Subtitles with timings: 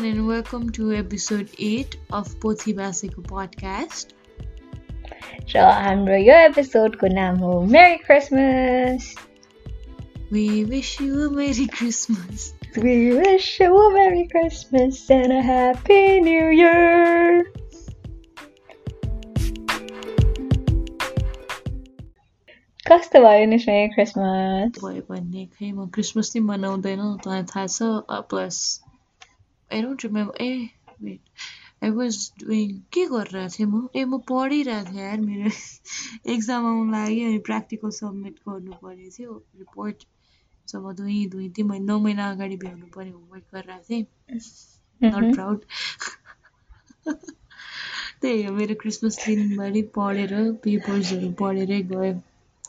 [0.00, 4.14] everyone, and welcome to episode 8 of Pothi Basiko podcast.
[5.52, 9.08] र हाम्रो यो एपिसोडको नाम हो merry Christmas
[10.32, 12.54] We wish you a Merry Christmas.
[12.76, 17.44] We wish you a Merry Christmas and a Happy New Year.
[22.88, 28.26] कस्तो भयो नि मेरी Christmas भयो भन्ने खै म क्रिसमस चाहिँ मनाउँदैन तँलाई थाहा छ
[28.32, 28.64] plus
[29.71, 30.69] I don't remember uh
[31.01, 31.43] wait
[31.83, 35.51] I was doing के गरिरहेको थिएँ म ए म पढिरहेको थिएँ यार मेरो
[36.33, 40.05] एक्जाम आउनु लाग्यो अनि प्र्याक्टिकल सब्मिट गर्नु पर्ने थियो रिपोर्ट
[40.67, 44.05] म दुई दुई तिन महिना नौ महिना अगाडि भ्याउनु पर्ने होमवर्क गरिरहेको थिएँ
[45.01, 45.65] नट प्राउड
[48.21, 50.33] त्यही हो मेरो क्रिसमस दिनभरि पढेर
[50.63, 52.13] पेपर्सहरू पढेरै गयो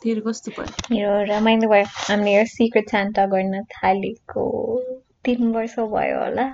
[0.02, 4.44] तेरो कस्तो भयो मेरो रमाइलो भयो हामीले यो सिक्रेट सान्टा गर्न थालेको
[5.24, 6.46] तिन वर्ष भयो होला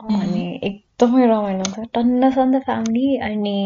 [0.00, 3.56] अनि एकदमै रमाइलो हुन्छ। टन्न छ नि त फ्यामिली अनि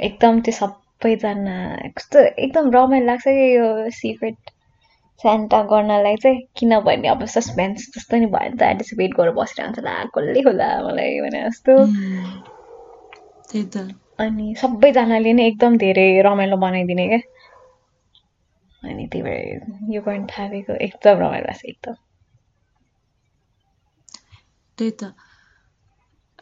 [0.00, 1.56] एकदम त्यो सबैजना
[1.98, 3.66] कस्तो एकदम रमाइलो लाग्छ कि यो
[3.98, 4.50] सिक्रेट
[5.24, 9.94] सान्टा गर्नलाई चाहिँ। किनभने अब सस्पेन्स जस्तो नि भयो नि त। एन्टिसिपेट गरेर बसिरहन्छ ला
[10.16, 11.76] कसले होला मलाई भने जस्तो।
[13.50, 13.76] त्यही त।
[14.26, 17.20] अनि सबैजनाले नै एकदम धेरै रमाइलो बनाइदिने क्या।
[18.82, 21.94] अनि त्यही भएर यो गर्न थालेको एकदम रमाइलो लाग्छ एकदम।
[24.80, 25.12] त्यही त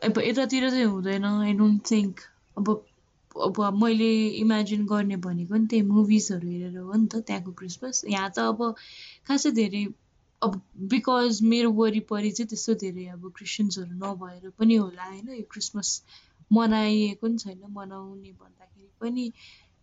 [0.03, 2.21] अब यतातिर चाहिँ हुँदैन आई डोन्ट थिङ्क
[2.57, 2.69] अब
[3.37, 8.31] अब मैले इमेजिन गर्ने भनेको नि त्यही मुभिजहरू हेरेर हो नि त त्यहाँको क्रिसमस यहाँ
[8.31, 8.61] त अब
[9.27, 9.83] खासै धेरै
[10.43, 15.29] अब बिकज मेरो वरिपरि चाहिँ त्यस्तो धेरै अब क्रिस्चियन्सहरू नभएर पनि होला होइन?
[15.35, 15.91] यो क्रिसमस
[16.51, 19.25] मनाइएको नि छैन मनाउने भन्दाखेरि पनि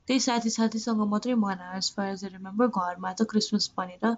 [0.07, 4.11] त्यही साथी साथीसँग मात्रै मनायो एज फार एज रिमेम्बर घरमा त क्रिसमस भनेर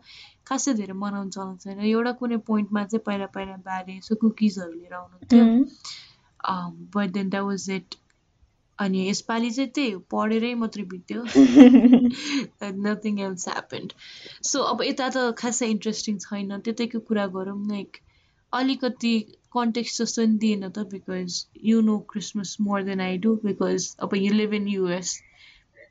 [0.50, 4.94] खासै धेरै मनाउनु चल्नु छैन। एउटा कुनै पोइन्टमा चाहिँ पहिला पहिला बारे यसो कुकिजहरू लिएर
[5.00, 5.46] आउनुहुन्थ्यो
[6.96, 7.96] but then that was it
[8.80, 11.22] अनि यसपालि चाहिँ त्यही हो पढेरै मात्रै बित्यो।
[12.84, 13.94] नथिङ एल्स ह्यापन्ड
[14.50, 17.98] सो अब यता त खासै इन्ट्रेस्टिङ छैन। त्यतैको कुरा गरौँ लाइक
[18.54, 19.14] अलिकति
[19.56, 21.40] कन्टेक्स्ट जस्तो नि दिएन त because
[21.70, 25.16] you know Christmas more than I do because अब you live in US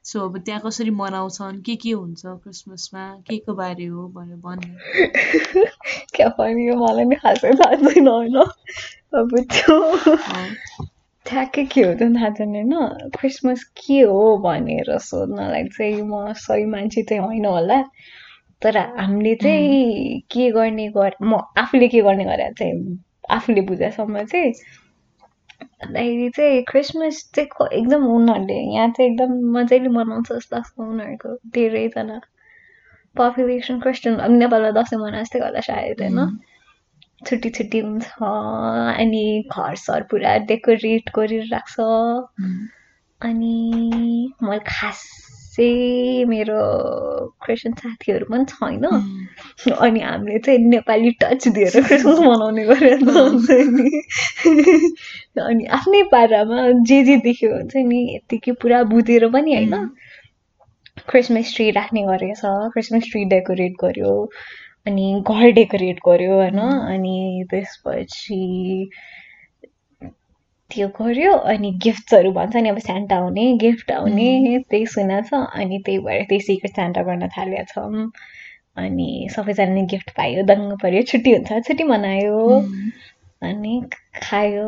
[0.07, 1.63] so अब त्यहाँ कसरी मनाउँछन्?
[1.63, 3.05] के के हुन्छ क्रिसमसमा?
[3.27, 5.65] के को बारे हो भनेर भन्नु।
[6.15, 8.37] क्या भन्यो मलाई नि खासै थाहा छैन होइन।
[9.15, 9.79] अब त्यो
[11.27, 16.65] ठ्याक्कै के हो त थाहा छैन होइन। क्रिसमस के हो भनेर सोध्नलाई चाहिँ म सही
[16.65, 17.83] मान्छे चाहिँ होइन होला।
[18.63, 22.99] तर हामीले चाहिँ के गर्ने गर म आफूले के गर्ने गरेर चाहिँ
[23.31, 24.53] आफूले बुझेसम्म चाहिँ
[25.63, 32.21] भन्दाखेरि चाहिँ क्रिसमस चाहिँ एकदम उनीहरूले यहाँ चाहिँ एकदम मजाले मनाउँछ जस्तो लाग्छ उनीहरूको धेरैजना
[33.17, 36.39] पपुलेसन क्रिस्चियन अब नेपालमा दसैँ मना जस्तै होला सायद होइन
[37.23, 41.87] छुट्टी छुट्टी हुन्छ अनि घर सर पुरा डेकोरेट गरेर राख्छ
[43.21, 43.55] अनि
[44.43, 45.26] मैले खासै
[45.59, 46.61] मेरो
[47.45, 48.85] क्रिस्चियन साथीहरू पनि छैन।
[49.73, 53.91] अनि हामीले चाहिँ नेपाली टच दिएर क्रिसमस मनाउने गरेर हुन्छ नि।
[55.41, 59.89] अनि आफ्नै पारामा जे जे देख्यो हुन्छ नि यत्तिकै पुरा बुझेर पनि होइन।
[61.09, 64.31] क्रिसमस ट्री राख्ने गरेछ क्रिसमस ट्री डेकोरेट गर्यो
[64.87, 68.41] अनि घर डेकोरेट गर्यो होइन। अनि त्यसपछि
[70.71, 74.29] त्यो गर्यो अनि गिफ्ट्सहरू भन्छ नि अब सान्टा आउने गिफ्ट आउने
[74.71, 78.07] त्यही सुनेको छ अनि त्यही भएर त्यही सिक्रेट सान्टा गर्न थालेका छौँ।
[78.77, 82.41] अनि सबैजनाले गिफ्ट पायो दङ्ग पऱ्यो छुट्टी हुन्छ छुट्टी मनायो।
[83.43, 83.75] अनि
[84.23, 84.67] खायो।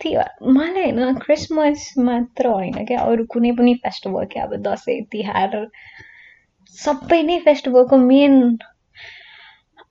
[0.00, 5.56] त्यही मलाई होइन क्रिसमस मात्र होइन क्या अरू कुनै पनि फेस्टिभल क्या अब दसैँ तिहार
[6.78, 8.36] सबै नै फेस्टिभलको मेन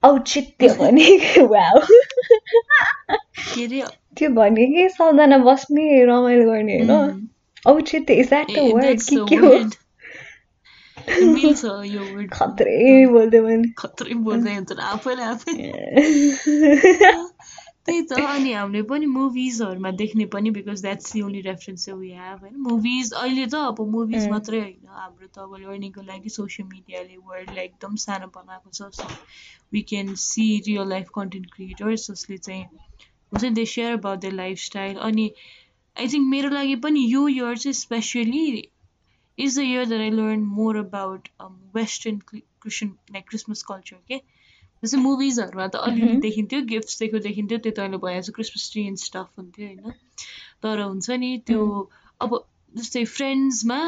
[0.03, 1.79] औचित्य भने वा
[4.17, 7.27] त्यो भने कि सबजना बस्ने रमाइलो गर्ने होइन?
[7.67, 9.49] औचित्य इज द्याट द वर्ड कि के हो?
[12.13, 15.51] वर्ड खत्रै बोल्दै मैले। खत्रै बोल्दै आफैले आफै।
[17.89, 22.41] त्यही त अनि हामीले पनि मुभिजहरूमा देख्ने पनि because that's the only reference we have
[22.41, 22.57] होइन?
[22.63, 27.65] मुभिज अहिले त अब मुभिज मात्रै होइन हाम्रो त अब लर्निङको लागि सोसियल मिडियाले वर्ल्डलाई
[27.65, 29.07] एकदम सानो बनाएको छ so
[29.73, 34.33] we can see real life content creators जसले चाहिँ हुन्छ नि they share about the
[34.35, 35.29] life style अनि
[35.95, 38.45] आई थिङ्क मेरो लागि पनि यो इयर चाहिँ specially
[39.37, 41.29] is the year that I learn more about
[41.75, 44.21] western Christian like Christmas culture के
[44.83, 49.01] जस्तै मुभिजहरूमा त अलिअलि देखिन्थ्यो गिफ्ट्स दिएको देखिन्थ्यो त्यो त अहिले भइहाल्छ क्रिसमस ट्री एन्ड
[49.01, 49.99] स्टफ हुन्थ्यो होइन
[50.61, 51.65] तर हुन्छ नि त्यो
[52.19, 52.39] अब
[52.73, 53.79] जस्तै फ्रेन्ड्समा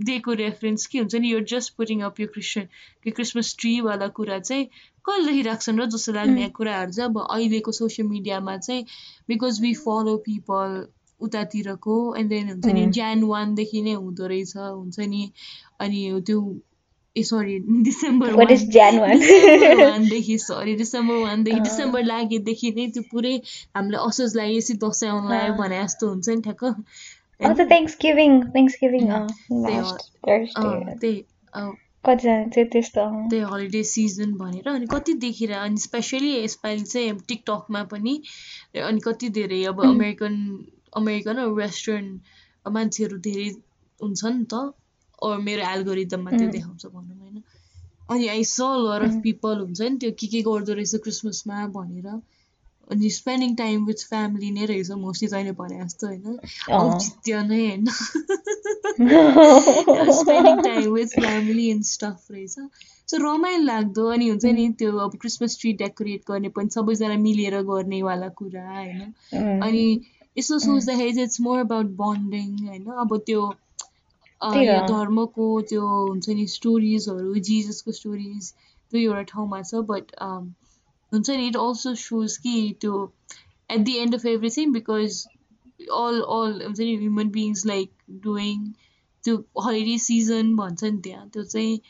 [0.00, 2.68] दिएको रेफरेन्स के हुन्छ नि यो जस्ट पुटिङ अप यो क्रिस्चियन
[3.06, 4.66] यो क्रिसमस ट्रीवाला कुरा चाहिँ
[5.04, 8.84] कसले राख्छन् र जस्तो लाग्ने कुराहरू चाहिँ अब अहिलेको सोसियल मिडियामा चाहिँ
[9.28, 10.76] बिकज वी फलो पिपल
[11.20, 15.22] उतातिरको एन्ड देन हुन्छ नि ज्यान वानदेखि नै हुँदो रहेछ हुन्छ नि
[15.78, 16.40] अनि त्यो
[17.16, 18.32] ए सरी डिसेम्बर
[19.80, 23.34] वानदेखि सरी डिसेम्बर वानदेखि डिसेम्बर लागेदेखि नै त्यो पुरै
[23.76, 26.64] हामीलाई असोज लाग्यो यसरी दसैँ आउनु लाग्यो भने जस्तो हुन्छ नि ठ्याक्क।
[31.00, 31.22] त्यही
[33.30, 38.14] त्यही हलिडे सिजन भनेर अनि कति देखेर अनि स्पेसली यसपालि चाहिँ टिकटकमा पनि
[38.84, 40.34] अनि कति धेरै अब अमेरिकन
[40.96, 42.06] अमेरिकन वेस्टर्न
[42.72, 43.48] मान्छेहरू धेरै
[44.00, 44.54] हुन्छ नि त।
[45.22, 47.42] मेरो एल्गोरिदममा त्यो देखाउँछ भनौँ होइन?
[48.10, 52.08] अनि आई स लर अफ पिपल हुन्छ नि त्यो के के गर्दो रहेछ क्रिसमसमा भनेर।
[52.90, 56.38] अनि स्पेन्डिङ टाइम विथ फ्यामिली नै रहेछ मोस्टली तैँले भने जस्तो होइन?
[56.70, 57.84] औचित्य नै होइन?
[60.18, 62.54] Spending time with family and stuff रहेछ।
[63.08, 67.60] सो रमाइलो लाग्दो। अनि हुन्छ नि त्यो अब क्रिसमस ट्री डेकोरेट गर्ने पनि सबैजना मिलेर
[67.62, 69.00] गर्नेवाला कुरा होइन?
[69.62, 69.84] अनि
[70.38, 72.84] यसो सोच्दाखेरि चाहिँ इट्स मोर अबाउट बन्डिङ होइन?
[72.84, 73.40] अब त्यो
[74.88, 81.56] धर्मको त्यो हुन्छ नि स्टोरिजहरू जिजसको स्टोरिज त्यो एउटा ठाउँमा छ बट हुन्छ नि इट
[81.56, 83.12] अल्सो सोज कि त्यो
[83.70, 85.26] at the end of everything because
[85.80, 88.72] all all हुन्छ नि ह्युमन बिङ्स लाइक डुइङ
[89.24, 91.80] त्यो हलिडे सिजन भन्छ नि त्यहाँ त्यो चाहिँ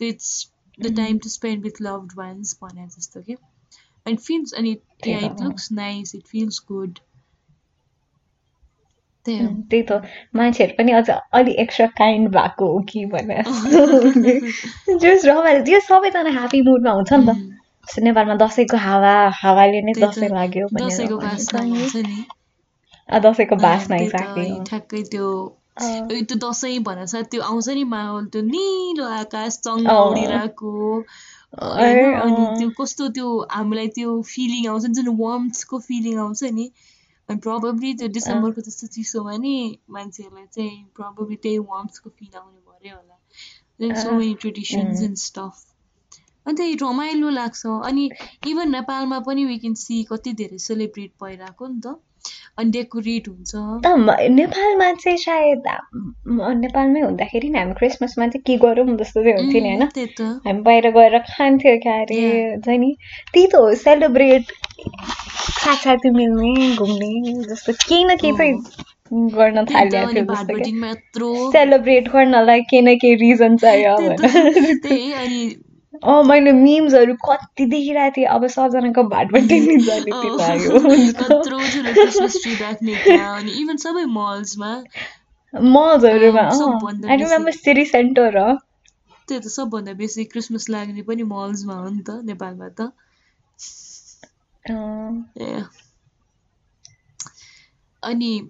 [0.00, 0.50] it's
[0.80, 3.36] the time to spend with loved ones भने जस्तो कि।
[4.06, 6.98] एन्ड फिल्स अनि it looks nice it feels good
[9.26, 10.00] त्यही त।
[10.34, 13.44] मान्छेहरू पनि अझ अलिक एक्स्ट्रा काइन्ड भएको हो कि भनेर।
[14.98, 20.28] जस रमाइलो। त्यो सबैजना ह्याप्पी मुडमा हुन्छ नि त। नेपालमा दसैँको हावा हावाले नै दसैँ
[20.28, 20.68] लाग्यो
[23.22, 23.96] दसैँको बासमा
[24.64, 25.28] ठ्याक्कै त्यो
[26.22, 30.72] त्यो दसैँ भनेर त्यो आउँछ नि माहौल त्यो निलो आकाश चङ्गा उडिरहेको।
[32.20, 36.66] अनि त्यो कस्तो त्यो हामीलाई त्यो फिलिङ आउँछ नि जुन वर्म्सको फिलिङ आउँछ नि।
[37.38, 39.54] प्रब्लली त्यो डिसेम्बरको त्यस्तो चिसोमा नि
[39.90, 45.64] मान्छेहरूलाई चाहिँ प्रब्लली त्यही वर्म्सको फिल आउने भयो होला so many traditions and stuff
[46.46, 48.10] अन्त रमाइलो लाग्छ अनि
[48.46, 51.94] इभन नेपालमा पनि वी क्यान सी कति धेरै सेलिब्रेट भइरहेको नि त
[52.58, 53.50] अनि डेकोरेट हुन्छ
[54.30, 55.62] नेपालमा चाहिँ सायद
[56.58, 59.82] नेपालमै हुँदाखेरि नि हामी क्रिसमसमा चाहिँ के गरौँ जस्तो चाहिँ हुन्थ्यो नि होइन।
[60.46, 62.20] हामी बाहिर गएर खान्थ्यो क्या अरे
[62.50, 62.94] हुन्छ नि।
[63.32, 64.52] त्यही त हो सेलिब्रेट
[65.62, 67.12] साथसाथी मिल्ने घुम्ने
[67.44, 73.96] जस्तो केही न केही चाहिँ गर्न थालिएको थियो सेलिब्रेट गर्नलाई केही न केही रिजन चाहियो
[73.96, 75.42] अनि
[76.02, 80.12] अँ मैले मिम्सहरू कति देखिरहेको थिएँ अब सबजनाको भाटबाट नि जाने
[83.18, 84.84] अनि इभन सबै मल्समा
[85.54, 86.42] मल्सहरूमा
[87.10, 88.58] आई रिमेम्बर सिटी सेन्टर हो
[89.28, 92.92] त्यही त सबभन्दा बेसी क्रिसमस लाग्ने पनि मल्समा हो नि त नेपालमा त।
[98.02, 98.48] अनि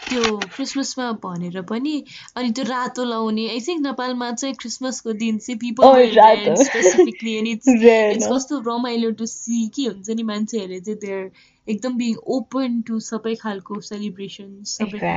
[0.00, 1.94] त्यो क्रिसमसमा भनेर पनि
[2.36, 8.28] अनि त्यो रातो लाउने आई थिङ्क नेपालमा चाहिँ क्रिसमसको दिन चाहिँ पिपल स्पेसिफिकली अनि इट्स
[8.32, 11.30] कस्तो रमाइलो टु सी के हुन्छ नि मान्छेहरूले चाहिँ देयर
[11.66, 15.12] एकदम बिङ ओपन टु सबै खालको सेलिब्रेसन सबै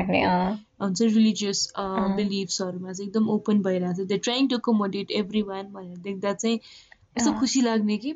[0.81, 1.61] हुन्छ रिलिजियस
[2.17, 5.11] बिलिभ्सहरूमा चाहिँ एकदम ओपन भइरहेको छ। They trying to accommodate
[5.53, 8.13] everyone भनेर देख्दा चाहिँ यस्तो खुसी लाग्ने कि?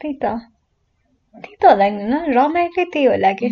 [0.00, 0.24] त्यही त।
[1.34, 1.86] त्यही त होला
[2.38, 3.48] रमाइलो त्यही होला कि?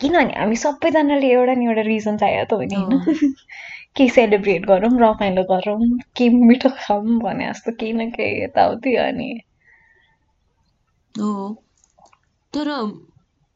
[0.00, 3.34] किनभने हामी सबैजनाले एउटा न एउटा रिजन चाहियो त हो नि होइन
[3.96, 9.40] केही सेलिब्रेट गरौँ रमाइलो गरौँ केही मिठो खाऊँ भने जस्तो केही न केही यताउति अनि।
[11.20, 11.54] हो।
[12.52, 12.68] तर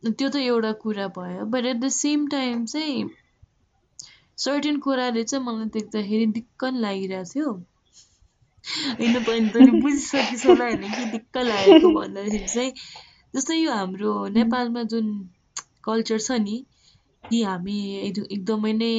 [0.02, 3.10] त्यो त एउटा कुरा भयो but at the same time चाहिँ
[4.38, 7.52] सर्टेन कुराले चाहिँ मलाई देख्दाखेरि दिक्क लागिरहेको थियो।
[8.98, 12.72] होइन पनि बुझिसकिस् होला होइन कि दिक्क लागेको भन्दाखेरि चाहिँ
[13.34, 15.33] जस्तै यो हाम्रो नेपालमा जुन
[15.84, 16.56] कल्चर छ नि
[17.24, 18.92] कि हामी एकदमै नै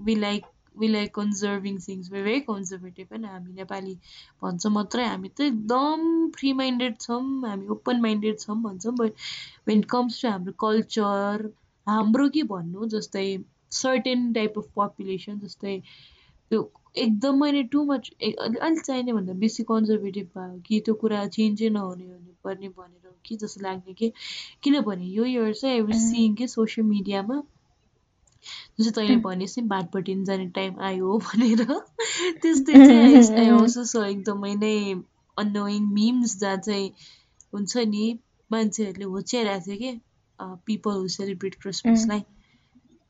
[0.00, 3.94] we like we like conserving things way very conservative होइन हामी नेपाली
[4.42, 9.26] भन्छ मात्रै हामी त एकदम फ्री माइन्डेड छौँ हामी ओपन माइन्डेड छौँ भन्छौँ बट
[9.66, 11.50] वेन कम्स टु हाम्रो कल्चर
[11.86, 13.26] हाम्रो के भन्नु जस्तै
[13.74, 15.76] सर्टेन टाइप अफ पपुलेसन जस्तै
[16.50, 16.60] त्यो
[16.96, 22.06] एकदमै नै टु मच अलिक चाहिने भन्दा बेसी कन्जर्भेटिभ भयो कि त्यो कुरा चेन्जै नहुने
[22.06, 24.12] हुनुपर्ने भनेर कि जस्तो लाग्ने कि
[24.62, 27.42] किनभने यो इयर चाहिँ वाज सिइङ कि सोसियल मिडियामा
[28.80, 31.64] जस्तो तैँले भनेस् नि भाटपट्टि जाने टाइम आयो भनेर
[32.42, 34.76] त्यस्तै चाहिँ आई अल्सो स एकदमै नै
[35.36, 36.88] अनोइङ मिम्स जहाँ चाहिँ
[37.54, 38.06] हुन्छ नि
[38.50, 40.00] मान्छेहरूले होच्याइरहेको थियो कि
[40.66, 42.24] people who celebrate क्रिसमसलाई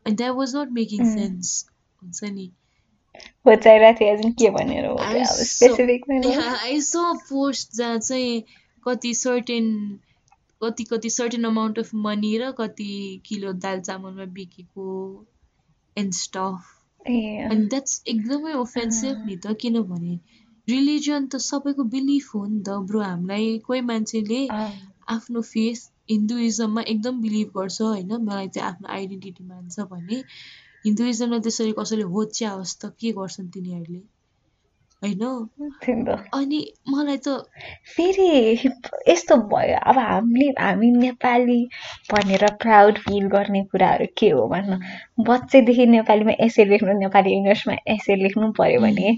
[0.07, 1.55] and that was not making sense
[2.03, 2.51] हुन्छ नि
[6.61, 8.43] आई सो पोस्ट जहाँ चाहिँ
[8.87, 9.71] कति सर्टेन
[10.65, 12.91] कति कति सर्टेन अमाउन्ट अफ मनी र कति
[13.27, 14.87] किलो दाल चामलमा बिकेको
[15.97, 16.71] एन्ड स्टफ
[17.09, 20.19] एन्ड द्याट्स एकदमै ओफेन्सिभ नि त किनभने
[20.69, 24.41] रिलिजन त सबैको बिलिफ हो नि त ब्रो हामीलाई कोही मान्छेले
[25.09, 30.23] आफ्नो फेथ हिन्दुइजममा एकदम बिलिभ गर्छ होइन मलाई चाहिँ आफ्नो आइडेन्टिटी मान्छ भने।
[30.87, 34.03] हिन्दुइजमलाई त्यसरी कसैले होच्याओस् त के गर्छन् तिनीहरूले?
[35.05, 35.25] होइन?
[36.35, 37.29] अनि मलाई त
[37.97, 38.29] फेरि
[39.09, 41.59] यस्तो भयो। अब हामीले हामी नेपाली
[42.13, 44.77] भनेर प्राउड फिल गर्ने कुराहरू के हो भन्नु?
[45.31, 49.17] बच्चैदेखि नेपालीमा एसे लेख्नु नेपाली इङ्ग्लिसमा एसे लेख्नु पऱ्यो भने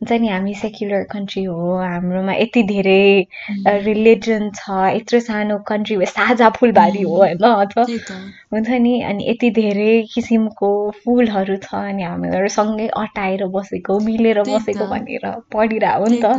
[0.00, 3.26] हुन्छ नि हामी सेक्युलर कन्ट्री हो हाम्रोमा यति धेरै
[3.84, 7.84] रिलिजन छ यत्रो सानो कन्ट्री साझा फुलबारी हो होइन अथवा
[8.52, 14.86] हुन्छ नि अनि यति धेरै किसिमको फुलहरू छ अनि हामीहरू सँगै अटाएर बसेको मिलेर बसेको
[14.86, 16.36] भनेर पढिरह हो नि त।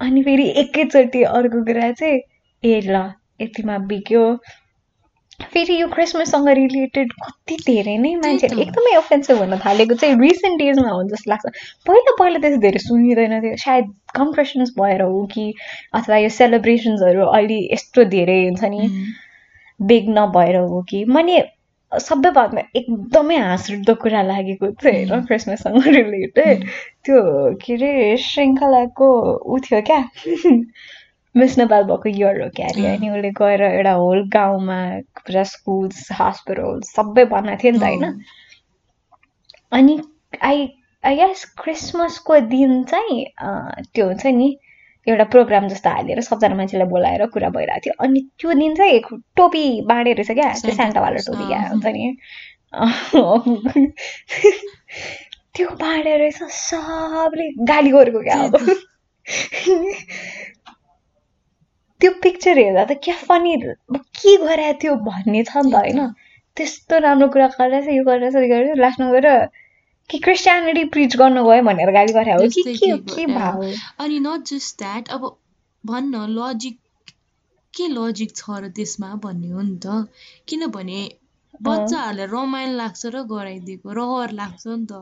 [0.00, 2.20] अनि फेरि एकैचोटि अर्को कुरा चाहिँ
[2.62, 3.02] ए ल
[3.40, 4.24] यतिमा बिग्यो
[5.42, 10.88] फेरि यो क्रिसमससँग रिलेटेड कति धेरै नै मान्छेहरू एकदमै अफेन्सिभ हुन थालेको चाहिँ रिसेन्ट डेजमा
[10.88, 11.46] हो जस्तो लाग्छ।
[11.86, 15.54] पहिला पहिला त्यस्तो धेरै सुनिँदैन थियो। सायद कम्प्रेसन्स भएर हो कि
[15.94, 18.90] अथवा यो सेलिब्रेसन्सहरू अहिले यस्तो धेरै हुन्छ नि
[19.80, 21.42] बिग नभएर हो कि। मैले
[21.92, 26.64] सबैभन्दा एकदमै हाँस उठ्दो कुरा लागेको चाहिँ होइन क्रिसमससँग रिलेटेड।
[27.04, 27.20] त्यो
[27.54, 29.08] के अरे श्रृङ्खलाको
[29.54, 30.00] ऊ थियो क्या?
[31.34, 34.78] मिस नेपाल भएको इयर हो क्यारे अनि उसले गएर एउटा होल गाउँमा
[35.18, 38.22] पुरा स्कुल्स हस्पिटल सबै बनाएको थियो नि त होइन
[39.72, 39.98] अनि
[40.42, 40.66] आई
[41.04, 43.24] आई गेस क्रिसमसको दिन चाहिँ
[43.94, 44.48] त्यो हुन्छ नि
[45.06, 49.00] एउटा प्रोग्राम जस्तो हालेर सबजना मान्छेलाई बोलाएर कुरा भइरहेको थियो अनि त्यो दिन चाहिँ
[49.36, 52.14] टोपी बाँडे रहेछ क्या त्यो सान्टावाला टोपी क्या हुन्छ नि
[55.54, 58.54] त्यो बाँडेर रहेछ सबले गाली गरेको क्या अब
[62.00, 63.56] त्यो पिक्चर हेर्दा त क्या फनी
[64.20, 66.00] के गराएको थियो भन्ने छ नि त होइन?
[66.56, 69.28] त्यस्तो राम्रो कुरा गरिरहेछ यो गरिरहेछ यो गरेर लास्टमा गएर
[70.10, 73.72] कि क्रिस्टियानिटी प्रिच गर्नु गयो भनेर गाली गरे हो। कि के के भयो?
[73.98, 75.26] अनि नट जस्ट द्याट अब
[75.84, 76.78] भन्न लजिक
[77.74, 80.08] के लजिक छ र त्यसमा भन्ने हो नि त?
[80.48, 81.00] किनभने
[81.62, 84.92] बच्चाहरूलाई रमाइलो लाग्छ र गराइदिएको रहर लाग्छ नि त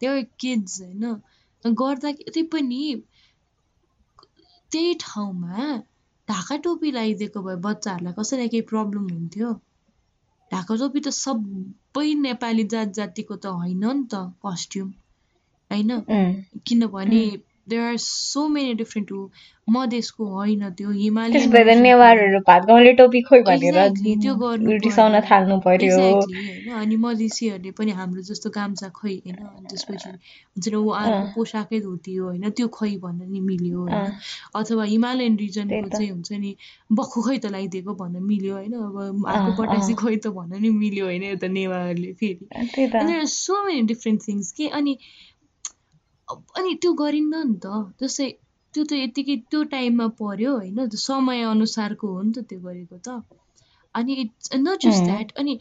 [0.00, 1.04] त्यो किड्स होइन?
[1.64, 2.80] गर्दा त्यही पनि
[4.72, 5.68] त्यही ठाउँमा
[6.28, 9.50] ढाका टोपी लगाइदिएको भए बच्चाहरूलाई कसैलाई केही प्रब्लम हुन्थ्यो?
[10.50, 14.88] ढाका टोपी त सबै नेपाली जात जातिको त होइन नि त कस्ट्युम
[15.70, 15.90] होइन?
[16.66, 17.22] किनभने
[17.68, 19.28] there are so many different to
[19.68, 23.78] मधेसको होइन त्यो हिमालय नेवारहरू भात गाउँले टोपी खोइ भनेर
[24.18, 29.66] त्यो गर्नु रिसाउन थाल्नु पर्यो। होइन अनि मधेसीहरूले पनि हाम्रो जस्तो गाम्चा खोइ होइन अनि
[29.68, 34.10] त्यसपछि हुन्छ नि उहाँहरूको पोसाकै धोती हो होइन त्यो खोइ भन्न नि मिल्यो होइन
[34.54, 36.56] अथवा हिमालयन रिजनको चाहिँ हुन्छ नि
[36.92, 41.04] बक्खु खै त लगाइदिएको भन्न मिल्यो होइन अब आर्को पटासी खोइ त भन्न नि मिल्यो
[41.04, 44.98] होइन यता नेवारहरूले फेरि। सो मेनी डिफ्रेन्ट थिङ्स के अनि
[46.28, 47.66] अनि त्यो गरिन्न नि त।
[48.02, 48.28] जस्तै
[48.74, 53.20] त्यो त यतिकै त्यो टाइममा पर्यो होइन समय अनुसारको हो नि त त्यो गरेको त।
[53.94, 55.58] अनि इट्स नट जस्ट द्याट अनि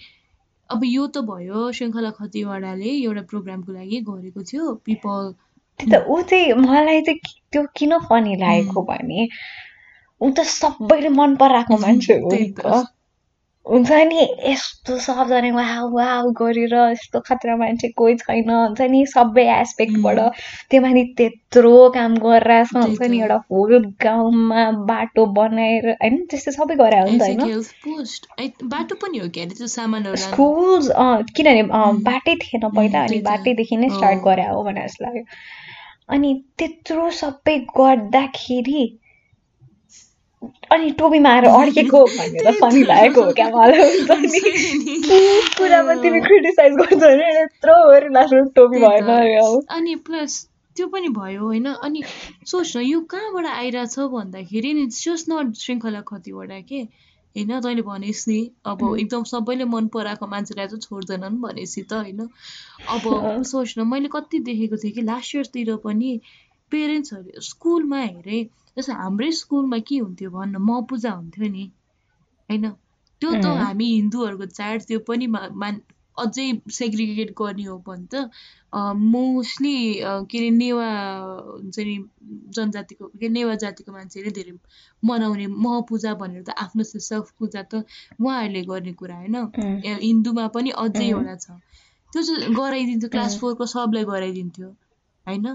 [0.70, 5.34] अब यो त भयो श्रृङ्खला खतिवडाले एउटा प्रोग्रामको लागि गरेको थियो पिपल
[5.80, 7.20] त ऊ चाहिँ मलाई चाहिँ
[7.52, 9.28] त्यो किन फनी लागेको भने
[10.22, 12.36] ऊ त सबैले मन पराएको मान्छे हो
[13.70, 19.46] हुन्छ नि यस्तो सबजना वाउ वाउ गरेर यस्तो खतरा मान्छे कोही छैन। हुन्छ नि सबै
[19.56, 20.20] एस्पेक्टबाट
[20.72, 26.76] त्यो माथि त्यत्रो काम गरेर हुन्छ नि एउटा होल गाउँमा बाटो बनाएर होइन त्यस्तो सबै
[26.84, 27.42] गरे हो नि त होइन?
[28.76, 30.92] बाटो पनि हो क्या स्कुल्स
[31.36, 31.64] किनभने
[32.10, 35.26] बाटै थिएन पहिला अनि बाटैदेखि नै स्टार्ट गरे हो भनेर जस्तो लाग्यो।
[36.16, 38.84] अनि त्यत्रो सबै गर्दाखेरि
[40.72, 43.50] अनि टोपीमा आएर अड्केको भनेर फनी लागेको हो क्या
[45.58, 51.65] कुरामा तिमी क्रिटिसाइज गर्छ भने यत्रो लास्टमा टोपी भएन अनि प्लस त्यो पनि भयो होइन।
[51.65, 52.03] अनि
[52.46, 56.88] सोच न यो कहाँबाट आइरहेछ भन्दाखेरि नि सोच न श्रृङ्खला कतिवटा के।
[57.36, 62.29] होइन तैँले भनेस् नि अब एकदम सबैले मन पराएको मान्छेलाई चाहिँ छोड्दैनन् भनेपछि त होइन।
[62.89, 66.22] अब सोच न मैले कति देखेको थिएँ कि लास्ट इयरतिर पनि
[66.72, 68.44] पेरेन्ट्सहरू स्कुलमा हेरेँ
[68.78, 71.66] जस्तो हाम्रै स्कुलमा के हुन्थ्यो भन्न म पूजा हुन्थ्यो नि।
[72.50, 72.70] होइन?
[73.22, 75.80] त्यो त हामी हिन्दूहरूको चाड त्यो पनि मान
[76.18, 78.30] अझै सेग्रिगेट गर्ने हो भने त।
[79.08, 79.74] मोस्टली
[80.30, 80.88] के अरे नेवा
[81.48, 81.96] हुन्छ नि
[82.56, 84.54] जनजातिको के नेवा जातिको मान्छेले धेरै
[85.04, 87.84] मनाउने मह पूजा भनेर त आफ्नो सेल्फ पूजा त
[88.20, 89.38] उहाँहरूले गर्ने कुरा होइन?
[90.02, 91.58] हिन्दूमा पनि अझै एउटा छ।
[92.14, 94.70] त्यो चाहिँ गराइदिन्थ्यो क्लास फोरको सबलाई गराइदिन्थ्यो
[95.28, 95.48] होइन?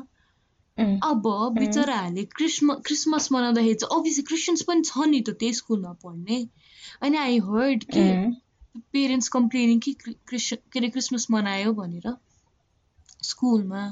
[0.78, 1.22] अब
[1.58, 6.38] बिचराहरूले क्रिस्म क्रिसमस मनाउँदाखेरि चाहिँ अभियसली क्रिस्चियन्स पनि छ नि त त्यही स्कुलमा पढ्ने।
[7.02, 8.04] अनि आई हर्ड कि
[8.92, 12.16] पेरेन्ट्स कम्प्लेनिङ कि क्रिस के अरे क्रिसमस मनायो भनेर
[13.22, 13.82] स्कुलमा।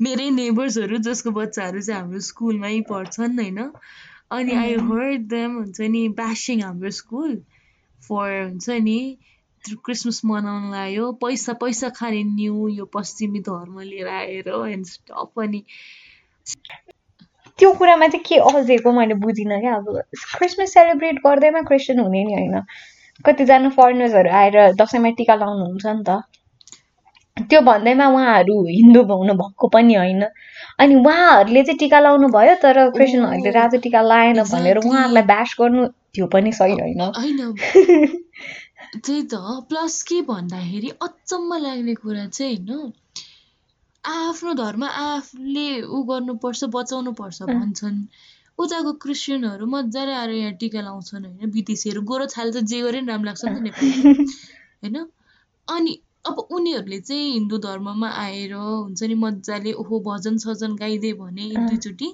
[0.00, 3.58] मेरै नेबर्सहरू जसको बच्चाहरू चाहिँ हाम्रो स्कुलमै पढ्छन् होइन?
[4.30, 7.36] अनि आई हर्ड देम हुन्छ नि ब्यासिङ हाम्रो स्कुल
[8.02, 8.98] फर हुन्छ नि
[9.84, 15.64] क्रिसमस मनाउनु आयो पैसा पैसा खाने न्यु यो पश्चिमी धर्म लिएर आएर एन्ड स्टप अनि
[17.58, 20.02] त्यो कुरामा चाहिँ के अल्झेको मैले बुझिनँ क्या। अब
[20.38, 22.62] क्रिसमस सेलिब्रेट गर्दैमा क्रिस्चियन हुने नि होइन।
[23.24, 26.22] कतिजना फरेनर्सहरू आएर दसैँमा टिका लाउनुहुन्छ नि त।
[27.50, 30.22] त्यो भन्दैमा उहाँहरू हिन्दू हुनु भएको पनि होइन।
[30.78, 35.86] अनि उहाँहरूले चाहिँ टिका लाउनु भयो तर क्रिस्चियनहरूले राजा टिका लाएन भनेर उहाँहरूलाई ब्यास गर्नु
[36.14, 37.02] त्यो पनि सही होइन।
[38.94, 39.34] त्यही त
[39.68, 42.92] प्लस के भन्दाखेरि अचम्म लाग्ने कुरा चाहिँ होइन
[44.04, 47.96] आफ्नो धर्म आफूले ऊ गर्नुपर्छ बचाउनु पर्छ भन्छन्।
[48.58, 53.06] उताको क्रिस्चियनहरू मजाले आएर यहाँ टिका लाउँछन् होइन विदेशीहरू गोरो छाल त जे गरे पनि
[53.06, 53.90] राम्रो लाग्छ नि त नेपाली
[54.82, 54.96] होइन?
[55.68, 61.50] अनि अब उनीहरूले चाहिँ हिन्दू धर्ममा आएर हुन्छ नि मजाले ओहो भजन सजन गाइदियो भने
[61.50, 62.08] दुईचोटि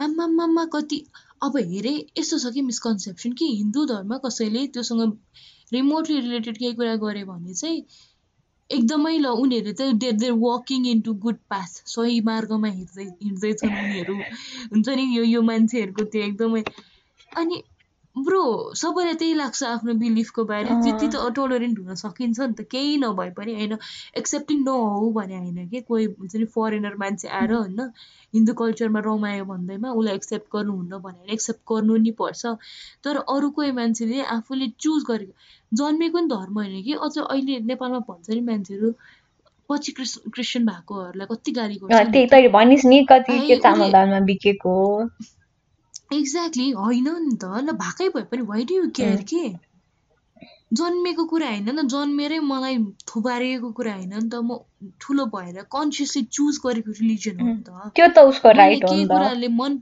[0.00, 1.04] आम्मामा कति
[1.42, 5.16] अब हेरे यस्तो छ कि मिसकन्सेप्सन कि हिन्दू धर्म कसैले त्योसँग
[5.72, 7.82] रिमोटली रिलेटेड केही कुरा गऱ्यो भने चाहिँ
[8.70, 14.14] एकदमै ल उनीहरू चाहिँ there there walking into good path सही मार्गमा हिँड्दै हिँड्दैछन् उनीहरू।
[14.72, 16.62] हुन्छ नि यो यो मान्छेहरूको त्यो एकदमै।
[17.36, 17.62] अनि
[18.16, 18.42] ब्रो
[18.74, 23.30] सबैलाई त्यही लाग्छ आफ्नो बिलिफको बारे। त्यति त टोलरेन्ट हुन सकिन्छ नि त। केही नभए
[23.30, 23.76] पनि होइन
[24.16, 27.80] एक्सेप्टिङ नहो भने होइन कि कोही हुन्छ नि फरेनर मान्छे आएर होइन
[28.34, 32.54] हिन्दू कल्चरमा रमायो भन्दैमा उसलाई एक्सेप्ट गर्नुहुन्न भने एक्सेप्ट गर्नु नि पर्छ।
[33.04, 35.32] तर अरू कोही मान्छेले आफूले चुज गरेको
[35.72, 36.92] जन्मेको नि धर्म होइन कि?
[36.94, 38.92] अझ अहिले नेपालमा भन्छ नि मान्छेहरू
[39.70, 44.76] पछि क्रिस् क्रिस्चियन भएकोहरूलाई कति गाली गर्छ त्यही भनिस् नि कति चामल दालमा बिकेको।
[46.12, 49.44] एक्ज्याक्टली होइन नि त। ल भएकै भए पनि वाइ डु यु केयर के?
[50.72, 52.78] जन्मेको कुरा होइन नि त जन्मेरै मलाई
[53.08, 54.58] थुपारिएको कुरा होइन नि त। म
[55.00, 59.06] ठुलो भएर कन्सियसली चुज गरेको रिलिजन हो नि त। त्यो त उसको राइट हो के
[59.06, 59.78] कुराले मन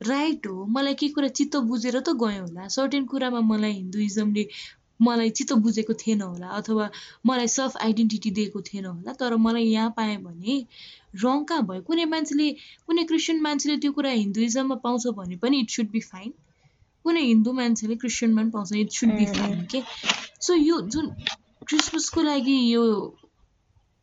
[0.00, 4.46] राइट हो मलाई के कुरा चित्त बुझेर त गयो होला। सर्टेन कुरामा मलाई हिन्दुइजमले
[5.02, 6.90] मलाई चित्त बुझेको थिएन होला अथवा
[7.26, 10.64] मलाई सेल्फ आइडेन्टिटी दिएको थिएन होला तर मलाई यहाँ पाएँ भने
[11.24, 11.82] रङ कहाँ भयो?
[11.88, 12.50] कुनै मान्छेले
[12.86, 16.32] कुनै क्रिस्चियन मान्छेले त्यो कुरा हिन्दुइजममा पाउँछ भने पनि इट सुड बी फाइन
[17.04, 19.82] कुनै हिन्दू मान्छेले क्रिस्चियनमा पनि पाउँछ इट सुड बी फाइन के
[20.40, 21.10] सो यो जुन
[21.66, 22.84] क्रिसमसको लागि यो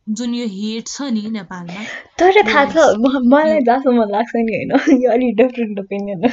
[0.07, 1.83] जुन यो हेट छ नि नेपालमा
[2.19, 6.27] तर थाहा छ मलाई जहाँसम्म लाग्छ नि होइन यो अलिक डिफ्रेन्ट ओपिनियन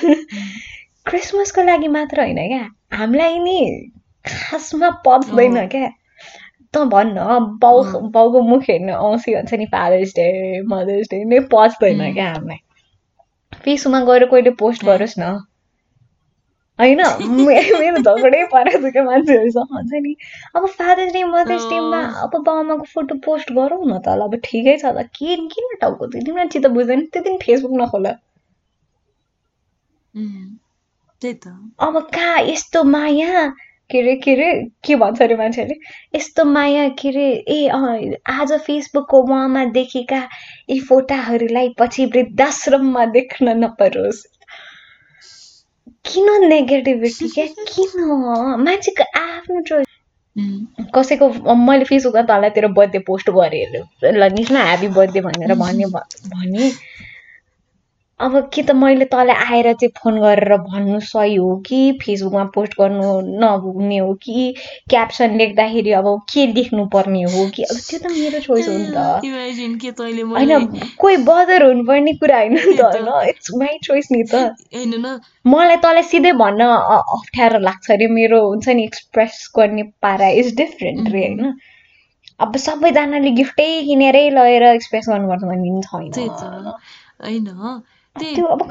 [1.06, 2.64] क्रिसमसको लागि मात्र होइन क्या
[2.98, 3.59] हामीलाई नि
[4.26, 5.88] खासमा पच्दैन क्या।
[6.74, 10.26] त भन्न बाउ बाउको मुख हेर्नु आउँछ भन्छ नि फादर्स डे
[10.66, 12.59] मदर्स डे नै पच्दैन क्या हामीलाई।
[13.64, 15.33] फेसबुकमा गएर कोहीले पोस्ट गरोस् न।
[16.80, 17.00] होइन
[17.46, 20.14] मेरो झगडै परेको छ क्या मान्छेहरूसँग भन्छ नि
[20.56, 24.84] अब फादर्स डे मदर्स डेमा अब बाउमाको फोटो पोस्ट गरौँ न त अब ठिकै छ
[24.96, 28.12] त। के किन टाउको त्यो तिमीलाई चित्त बुझ्दैन त्यो दिन फेसबुक नखोला।
[31.86, 33.48] अब कहाँ यस्तो माया?
[33.90, 34.48] के अरे के अरे
[34.84, 35.76] के भन्छ अरे मान्छेहरूले?
[36.16, 40.20] यस्तो माया के अरे ए आज फेसबुकको उहाँमा देखेका
[40.70, 44.20] यी फोटाहरूलाई पछि वृद्धाश्रममा देख्न नपरोस्।
[46.05, 48.05] किन नेगेटिभिटी क्या किन?
[48.64, 49.87] मान्छेको आफ्नो चोइस
[50.94, 53.66] कसैको मैले फेसबुकमा तँलाई तेरो बर्थडे पोस्ट गरेँ।
[54.05, 56.70] ल निस्न ह्याप्पी बर्थडे भनेर भन्ने भने।
[58.20, 61.78] अब कि त मैले तँलाई आएर चाहिँ फोन गरेर भन्नु सही हो कि?
[62.02, 64.54] फेसबुकमा पोस्ट गर्नु नहुने हो कि?
[64.90, 67.62] क्याप्सन लेख्दाखेरि अब के लेख्नु पर्ने हो कि?
[67.62, 68.96] अब त्यो त मेरो छोइस हो नि त।
[70.37, 70.66] होइन
[70.98, 73.28] कोही बदर हुनुपर्ने कुरा होइन नि त होइन?
[73.28, 74.44] इट्स माई चोइस नि त।
[75.46, 76.61] मलाई तँलाई सिधै भन्न
[77.16, 81.52] अप्ठ्यारो लाग्छ अरे मेरो हुन्छ नि एक्सप्रेस गर्ने पारा इज डिफरेन्ट रे होइन?
[82.40, 86.72] अब सबैजनाले गिफ्टै किनेरै लगेर एक्सप्रेस गर्नुपर्छ भन्ने छैन।
[87.22, 87.50] होइन।
[88.16, 88.62] त्यो अब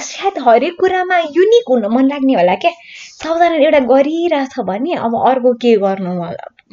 [0.00, 2.70] सायद हरेक कुरामा युनिक हुन मन लाग्ने होला क्या।
[3.22, 6.14] सबजनाले एउटा गरिरहेछ भने अब अर्को के गर्नु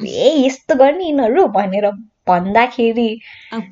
[0.06, 1.86] ए यस्तो गर्ने यिनीहरू भनेर
[2.28, 3.08] भन्दाखेरि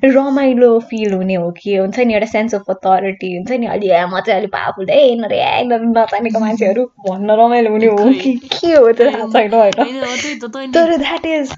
[0.05, 4.19] रमाइलो फिल हुने हो कि हुन्छ नि एउटा सेन्स अफ अथोरिटी हुन्छ नि अलि म
[4.19, 8.73] चाहिँ अलिक पावरफुल है यिनीहरू ए यिनीहरू नचानेको मान्छेहरू भन्न रमाइलो हुने हो कि के
[8.75, 11.53] हो त्यो थाहा छैन होइन। तर द्याट इज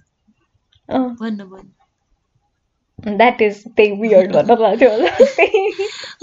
[3.06, 5.10] द्याट इज त्यही वियर्ड भन्न लाग्थ्यो होला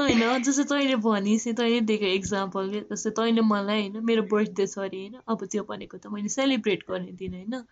[0.01, 4.99] होइन जस्तै तैँले भनिस् तैँले दिएको इक्जाम्पल जस्तै तैँले मलाई होइन मेरो बर्थडे छ अरे
[4.99, 7.63] होइन अब त्यो भनेको त मैले सेलिब्रेट गर्ने दिन होइन।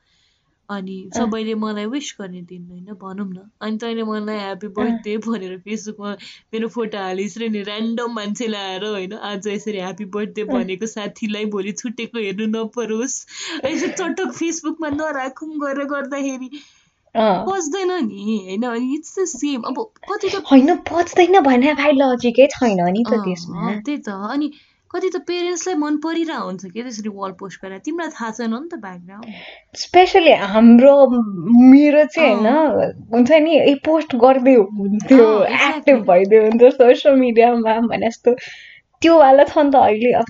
[0.68, 5.56] अनि सबैले मलाई विस गर्ने दिन होइन भनौँ न। अनि तैँले मलाई ह्याप्पी बर्थडे भनेर
[5.64, 6.10] फेसबुकमा
[6.52, 11.72] मेरो फोटो हालिस् नि ऱ्यान्डम मान्छेले आएर होइन आज यसरी ह्याप्पी बर्थडे भनेको साथीलाई भोलि
[11.80, 13.16] छुटेको हेर्नु नपरोस्।
[13.64, 16.50] यसो चटक फेसबुकमा नराखौँ गरेर गर्दाखेरि।
[17.16, 19.76] पच्दैन नि होइन इट्स द सेम अब
[20.10, 24.50] कति त होइन पच्दैन भने भाइ लजिकै छैन नि त त्यसमा त्यही त। अनि
[24.90, 26.82] कति त पेरेन्ट्सलाई मन परिरहेको हुन्छ कि?
[26.82, 30.94] त्यसरी वाल पोस्ट गरेर। तिमीलाई थाहा छैन नि त ब्याकग्राउन्ड स्पेसली हाम्रो
[31.72, 38.08] मेरो चाहिँ होइन हुन्छ नि ए पोस्ट गर्दै हुन्थ्यो एक्टिभ भइदियो हुन्थ्यो सोसियल मिडियामा भने
[38.08, 38.34] जस्तो।
[39.02, 40.26] त्योवाला छ नि त अहिले अब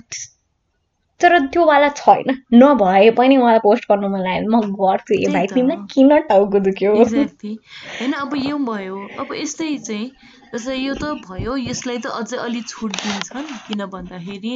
[1.21, 5.85] तर त्योवाला छैन। नभए पनि मलाई पोस्ट गर्नु मन लाग्यो म गर्छु ए भाइ तिमीलाई
[5.93, 6.93] किन टाउको दुख्यो?
[6.93, 10.07] होइन अब यो भयो। अब यस्तै चाहिँ
[10.53, 14.53] जस्तै यो त भयो यसलाई त अझै अलिक छुट दिन्छन्। किन भन्दाखेरि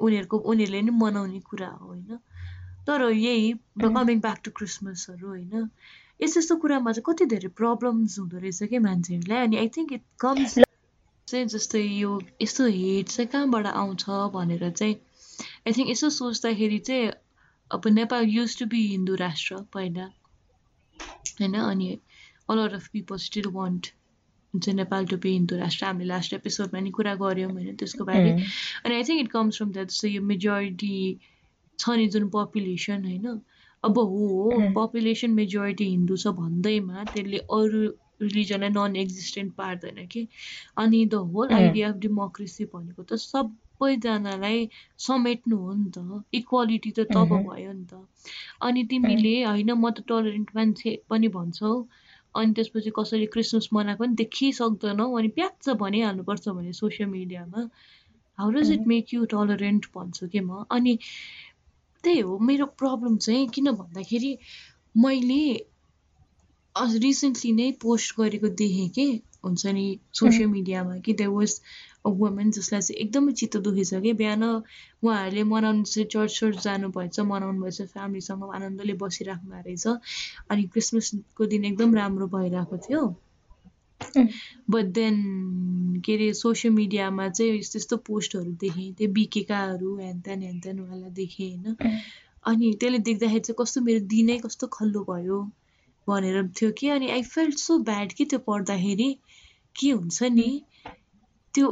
[0.00, 2.18] उनीहरूको उनीहरूले नि मनाउने कुरा हो होइन?
[2.86, 5.68] तर यही कमिङ ब्याक टु क्रिसमसहरू होइन?
[6.20, 9.46] यस्तो यस्तो कुरामा चाहिँ कति धेरै प्रब्लम्स हुँदो रहेछ क्या मान्छेहरूलाई?
[9.46, 10.58] अनि आई थिङ्क इट कम्स
[11.28, 14.94] चाहिँ जस्तै यो यस्तो हेट चाहिँ कहाँबाट आउँछ भनेर चाहिँ
[15.66, 17.10] आई थिङ्क यसो सोच्दाखेरि चाहिँ
[17.70, 20.04] अब Nepal used to be Hindu राष्ट्र पहिला
[21.40, 21.54] होइन?
[21.54, 21.98] अनि
[22.50, 23.86] a lot of people still want
[24.54, 27.76] हुन्छ नेपाल टु बी हिन्दू राष्ट्र। हामीले लास्ट एपिसोडमा नि कुरा गऱ्यौँ होइन?
[27.76, 28.30] त्यसको बारे।
[28.84, 31.20] अनि I think it comes from that जस्तो यो मेजोरिटी
[31.78, 33.40] छ नि जुन पपुलेसन होइन?
[33.84, 37.80] अब हो पपुलेसन मेजोरिटी हिन्दू छ भन्दैमा त्यसले अरू
[38.22, 40.28] रिलिजनलाई नन एक्जिस्टेन्ट पार्दैन कि?
[40.76, 43.14] अनि the whole idea of democracy भनेको त
[43.82, 44.68] सबैजनालाई
[44.98, 48.06] समेट्नु हो नि त। इक्वालिटी त तब भयो नि त।
[48.62, 51.72] अनि तिमीले होइन म त टलरेन्ट मान्छे पनि भन्छौ।
[52.34, 57.66] अनि त्यसपछि कसैले क्रिसमस मनाएको पनि देखिसक्दैनौ। अनि प्याच्च भनिहाल्नुपर्छ भने सोसियल मिडियामा
[58.38, 60.98] how does it make you tolerant भन्छु कि म। अनि
[62.04, 64.32] त्यही हो मेरो प्रब्लम चाहिँ किन भन्दाखेरि
[64.96, 65.42] मैले
[67.00, 69.06] रिसेन्टली नै पोस्ट गरेको देखेँ कि?
[69.44, 71.60] हुन्छ नि सोसियल मिडियामा कि दे वाज
[72.04, 77.62] वुमेन जसलाई चाहिँ एकदमै चित्त दुखेछ कि बिहान उहाँहरूले मनाउनु चाहिँ चर्च चर्च जानुभएछ मनाउनु
[77.62, 79.86] भएछ फ्यामिलीसँग आनन्दले बसिराख्नु रहेछ।
[80.50, 83.02] अनि क्रिसमसको दिन एकदम राम्रो भइरहेको थियो।
[84.70, 85.16] बट देन
[86.04, 91.50] के अरे सोसियल मिडियामा चाहिँ यस्तो यस्तो पोस्टहरू देखेँ त्यो बिकेकाहरू ह्यान ह्यान उहाँलाई देखेँ
[91.50, 91.76] होइन।
[92.44, 95.38] अनि त्यसले देख्दाखेरि चाहिँ कस्तो मेरो दिनै कस्तो खल्लो भयो
[96.08, 99.10] भनेर थियो कि। अनि आई फेल्ट सो ब्याड कि त्यो पढ्दाखेरि।
[99.80, 100.50] के हुन्छ नि?
[101.54, 101.68] त्यो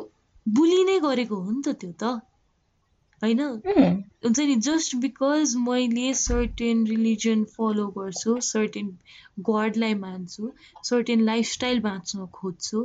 [0.58, 2.04] बुली नै गरेको हो नि त त्यो त।
[3.22, 3.40] होइन?
[4.24, 8.88] हुन्छ नि जस्ट बिकज मैले सर्टेन रिलिजन फलो गर्छु सर्टेन
[9.48, 10.52] गडलाई मान्छु
[10.84, 12.82] सर्टेन लाइफस्टाइल बाँच्न खोज्छु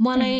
[0.00, 0.36] मलाई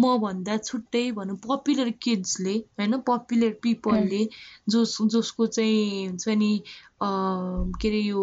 [0.00, 2.98] मभन्दा छुट्टै भनौँ पपुलर किड्सले होइन?
[3.08, 4.22] पपुलर पिपलले
[4.70, 6.52] जस जसको चाहिँ हुन्छ नि
[7.02, 8.22] के अरे यो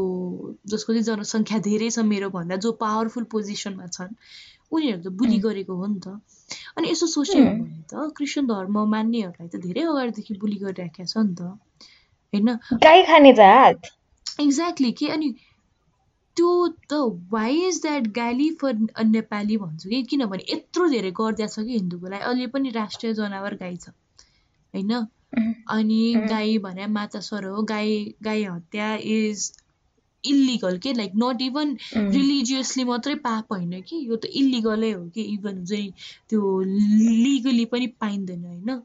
[0.68, 4.16] जसको चाहिँ जनसङ्ख्या धेरै छ मेरो भन्दा जो पावरफुल पोजिसनमा छन्।
[4.78, 6.08] उनीहरू त बुली गरेको हो नि त।
[6.78, 11.36] अनि यसो सोच्यो भने त क्रिस्चियन धर्म मान्नेहरूलाई त धेरै अगाडिदेखि बुली गरिराखेको छ नि
[11.36, 11.42] त
[12.34, 12.48] होइन?
[12.84, 13.92] गाई खाने जात।
[14.42, 15.34] एक्ज्याक्टली के अनि
[16.38, 16.52] त्यो
[16.92, 16.94] त
[17.32, 18.74] वाइ इज द्याट गाली फर
[19.08, 20.02] नेपाली भन्छु कि?
[20.12, 23.90] किनभने यत्रो धेरै गरिदिएको छ कि हिन्दूको लागि अहिले पनि राष्ट्रिय जनावर गाई छ
[24.74, 24.92] होइन?
[25.70, 29.52] अनि गाई भने माता सर हो गाई गाई हत्या इज
[30.32, 33.96] इल्लिगल के लाइक नट इभन रिलिजियसली मात्रै पाप होइन कि?
[34.10, 35.22] यो त इल्लिगलै हो कि?
[35.36, 35.92] इभन चाहिँ
[36.30, 38.82] त्यो लिगली पनि पाइँदैन होइन?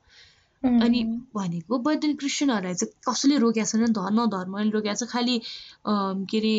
[0.62, 1.02] अनि
[1.34, 5.40] भनेको बट देन क्रिस्चियनहरूलाई चाहिँ कसैले रोकेको छैन धर्म धर्मले रोकेको छ खालि
[5.86, 6.56] के अरे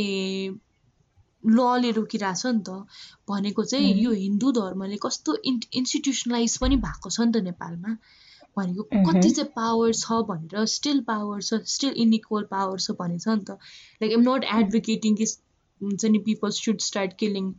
[1.44, 2.86] लले रोकिरहेछ नि त।
[3.30, 7.96] भनेको चाहिँ यो हिन्दू धर्मले कस्तो इन् इन्स्टिट्युसनलाइज पनि भएको छ नि त नेपालमा।
[8.58, 13.38] भनेको कति चाहिँ पावर छ भनेर स्टिल पावर छ स्टिल इनइक्वल पावर छ भने छ
[13.40, 13.58] नि त
[14.02, 15.26] लाइक एम नट एडभोकेटिङ कि
[15.82, 17.54] हुन्छ नि people should start killing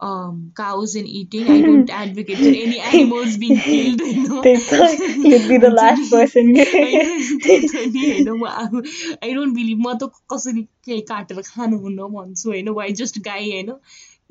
[0.00, 1.50] cows and eating.
[1.50, 4.00] I don't advocate for any animals being killed.
[4.00, 4.42] You know?
[4.42, 6.56] You'd be the last person.
[9.22, 13.70] I don't believe म त कसरी केही काटेर खानुहुन्न भन्छु होइन वाइ जस्ट गाई होइन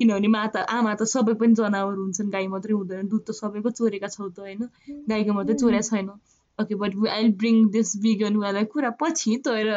[0.00, 4.08] किनभने माता आमा त सबै पनि जनावर हुन्छन् गाई मात्रै हुँदैन दुध त सबैको चोरेका
[4.08, 4.68] छौ त होइन?
[5.08, 6.08] गाईको मात्रै चोरेको छैन।
[6.58, 9.74] Okay but I bring this begin वाला कुरा पछि तर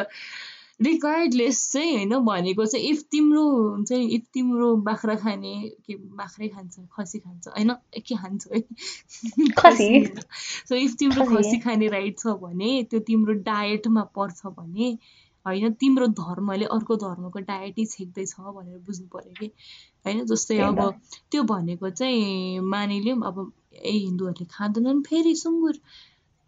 [0.80, 5.54] रिगार्डलेस चाहिँ होइन भनेको चाहिँ इफ तिम्रो हुन्छ नि इफ तिम्रो बाख्रा खाने
[5.86, 7.72] के बाख्रै खान्छ खसी खान्छ होइन?
[7.98, 8.46] के खान्छ?
[8.52, 8.62] है
[10.68, 14.98] सो इफ तिम्रो खसी। खाने राइट छ भने त्यो तिम्रो डायटमा पर्छ भने
[15.48, 19.48] होइन तिम्रो धर्मले अर्को धर्मको डायटै छेक्दैछ भनेर बुझ्नु पऱ्यो कि?
[20.04, 20.80] होइन जस्तै अब
[21.30, 23.36] त्यो भनेको चाहिँ मानिलिउँ अब
[23.74, 25.80] ए हिन्दूहरूले खाँदैनन् फेरि सुँगुर।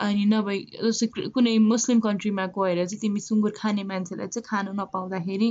[0.00, 5.50] अनि नभए जस्तै कुनै मुस्लिम कन्ट्रीमा गएर चाहिँ तिमी सुँगुर खाने मान्छेलाई चाहिँ खानु नपाउँदाखेरि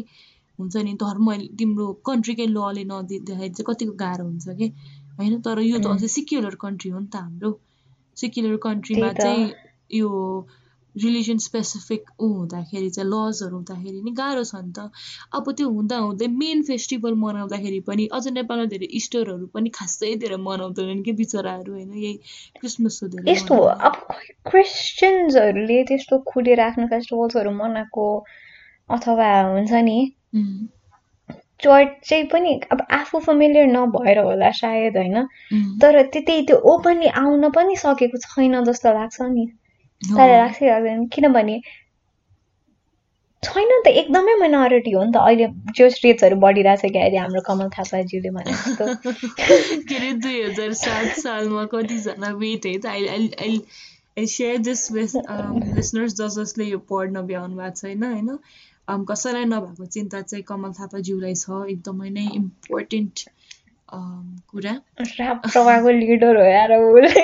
[0.60, 1.28] हुन्छ नि धर्म
[1.60, 4.68] तिम्रो कन्ट्रीकै लले नदिँदाखेरि चाहिँ कतिको गाह्रो हुन्छ कि?
[5.20, 7.52] होइन तर यो त अझै सिक्युलर कन्ट्री हो नि त हाम्रो।
[8.18, 9.46] सिक्युलर कन्ट्रीमा चाहिँ
[9.92, 10.10] यो
[10.96, 14.90] रिलिजन स्पेसिफिक ऊ हुँदाखेरि चाहिँ लजहरू हुँदाखेरि नि गाह्रो छ नि त।
[15.34, 20.40] अब त्यो हुँदा हुँदै मेन फेस्टिभल मनाउँदाखेरि पनि अझ नेपालमा धेरै इस्टरहरू पनि खासै धेरै
[20.48, 22.14] मनाउँदैनन् कि बिचराहरू होइन यही
[22.60, 24.02] क्रिसमस यस्तो अब
[24.50, 28.10] क्रिस्चियन्सहरूले त्यस्तो खुलेर आफ्नो फेस्टिभल्सहरू मनाएको
[28.90, 29.98] अथवा हुन्छ नि
[31.64, 35.24] चर्च चाहिँ पनि अब आफू फेमिलियर नभएर होला सायद होइन?
[35.82, 39.46] तर त्यति त्यो ओपनली आउन पनि सकेको छैन जस्तो लाग्छ नि।
[40.02, 41.62] तर लाग्दैन किनभने
[43.44, 45.46] छैन त एकदमै माइनोरिटी हो नि त। अहिले
[45.78, 48.88] जो रेट्सहरू बढिरहेको छ कि अहिले हाम्रो कमल थापाज्यूले भने जस्तो।
[49.90, 52.86] के अरे दुई हजार सात सालमा कतिजना वेट है त?
[54.18, 55.16] I share this with
[55.78, 61.36] listeners जस जसले यो पढ्न भ्याउनु भएको छैन होइन कसैलाई नभएको चिन्ता चाहिँ कमल थापाज्यूलाई
[61.44, 63.28] छ। एकदमै नै इम्पोर्टेन्ट
[63.92, 64.74] कुरा
[65.20, 67.24] राप्रवाको लिडर हो यार उसले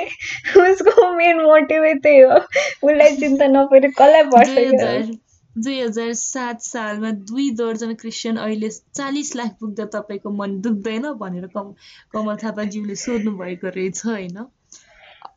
[0.64, 5.22] उसको मेन मोटिभै त्यही हो उसलाई चिन्ता नपरे कसलाई पर्छ
[5.56, 11.48] दुई हजार सात सालमा दुई दर्जन क्रिस्चियन अहिले चालिस लाख पुग्दा तपाईँको मन दुख्दैन भनेर
[11.54, 11.72] कम
[12.14, 14.38] कमल थापाज्यूले सोध्नु भएको रहेछ होइन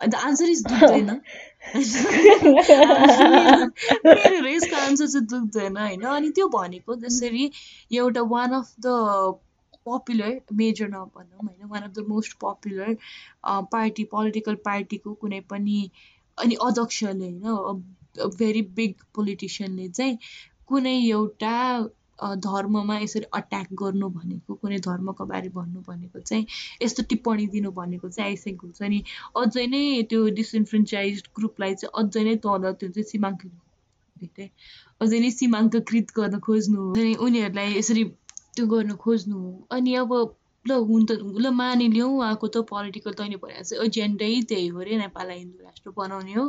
[0.05, 1.11] द आन्सर इज दुख्दैन
[4.07, 7.51] मेरो रेसको आन्सर चाहिँ दुख्दैन होइन अनि त्यो भनेको जसरी
[7.95, 8.97] एउटा one of the
[9.87, 12.97] popular major नभनौँ होइन one of the most popular
[13.73, 15.79] party political पार्टीको कुनै पनि
[16.38, 17.85] अनि अध्यक्षले होइन
[18.37, 20.19] भेरी बिग पोलिटिसियनले चाहिँ
[20.67, 21.55] कुनै एउटा
[22.19, 26.47] धर्ममा यसरी अट्याक गर्नु भनेको कुनै धर्मको बारे भन्नु भनेको चाहिँ
[26.83, 29.03] यस्तो टिप्पणी दिनु भनेको चाहिँ थिङ्क हुन्छ नि।
[29.37, 34.41] अझै नै त्यो डिसइन्फ्रेन्चाइज ग्रुपलाई चाहिँ अझै नै तल त्यो चाहिँ सीमाङ्कित
[35.01, 38.05] अझै नै सीमाङ्ककृत गर्न खोज्नु। अनि उनीहरूलाई यसरी
[38.59, 39.40] त्यो गर्न खोज्नु
[39.79, 40.12] अनि अब
[40.64, 44.97] ल हुन त ल मानिलिउँ उहाँको त पोलिटिकल तैँले भने चाहिँ एजेन्डै त्यही हो अरे
[45.03, 46.44] नेपाललाई हिन्दू राष्ट्र बनाउने हो।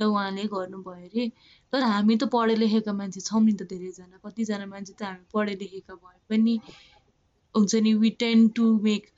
[0.00, 1.26] ल उहाँले गर्नुभयो अरे
[1.72, 5.54] तर हामी त पढे लेखेका मान्छे छौँ नि त धेरैजना। कतिजना मान्छे त हामी पढे
[5.62, 6.54] लेखेका भए पनि
[7.54, 9.10] हुन्छ नि वी टेन टु मेक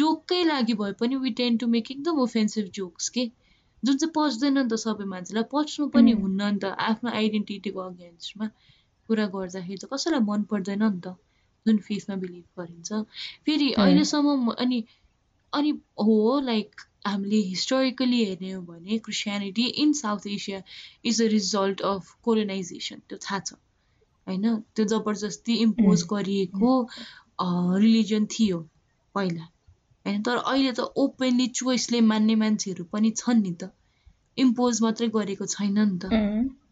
[0.00, 3.24] जोककै लागि भए पनि वी टेन टु मेक एकदम ओफेन्सिभ जोक्स के?
[3.82, 8.46] जुन चाहिँ पच्दैन नि त सबै मान्छेलाई। पच्नु पनि हुन्न नि त। आफ्नो आइडेन्टिटीको अगेन्स्टमा
[9.08, 11.18] कुरा गर्दाखेरि त कसैलाई मन पर्दैन नि त।
[11.66, 13.02] जुन फेसमा बिलिभ गरिन्छ।
[13.46, 14.82] फेरि अहिलेसम्म अनि
[15.52, 20.62] अनि हो लाइक हामीले हिस्टोरिकली हेर्ने हो भने Christianity in South Asia
[21.04, 23.52] is a result of colonization त्यो थाहा छ।
[24.26, 24.56] होइन?
[24.76, 26.72] त्यो जबरजस्ती इम्पोज गरिएको
[27.78, 28.58] रिलिजन थियो
[29.14, 29.44] पहिला।
[30.06, 30.22] होइन?
[30.22, 33.70] तर अहिले त ओपनली चोइसले मान्ने मान्छेहरू पनि छन् नि त।
[34.38, 36.12] इम्पोज मात्रै गरेको छैन नि त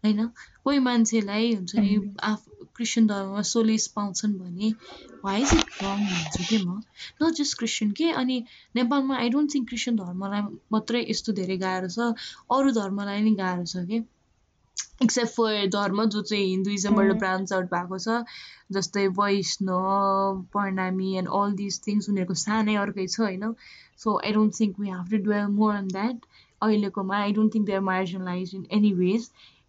[0.04, 0.26] होइन?
[0.64, 4.72] कोही मान्छेलाई हुन्छ नि आफ क्रिस्चियन धर्ममा सोलिस पाउँछन् भने
[5.24, 6.80] वाइ इज इट रङ भन्छु कि म?
[7.22, 8.10] नट जस्ट क्रिस्चियन के?
[8.24, 8.42] अनि
[8.76, 12.12] नेपालमा आई डोन्ट थिङ्क क्रिस्चियन धर्मलाई मात्रै यस्तो धेरै गाह्रो छ
[12.58, 14.04] अरू धर्मलाई नि गाह्रो छ कि?
[15.02, 18.20] एक्सेप्ट फर धर्म जो चाहिँ हिन्दुइजमबाट ब्रान्च आउट भएको छ
[18.76, 23.52] जस्तै Vaishnav Pranami and all this things उनीहरूको सानै अर्कै छ होइन?
[24.04, 26.24] So I don't think we have to dwell more on that
[26.62, 27.18] अहिलेकोमा.
[27.26, 29.28] I don't think they are marginalize in any ways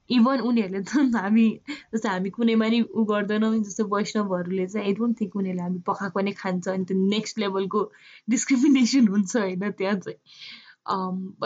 [0.10, 1.46] even उनीहरूले त हामी
[1.94, 6.22] जस्तो हामी कुनैमा नि उ गर्दैनौँ जस्तो वैष्णवहरूले चाहिँ आई डोन्ट थिङ्क उनीहरूले हामी पकाएको
[6.28, 7.82] नै खान्छ। अनि त्यो नेक्स्ट लेभलको
[8.30, 10.20] डिस्क्रिमिनेसन हुन्छ होइन त्यहाँ चाहिँ।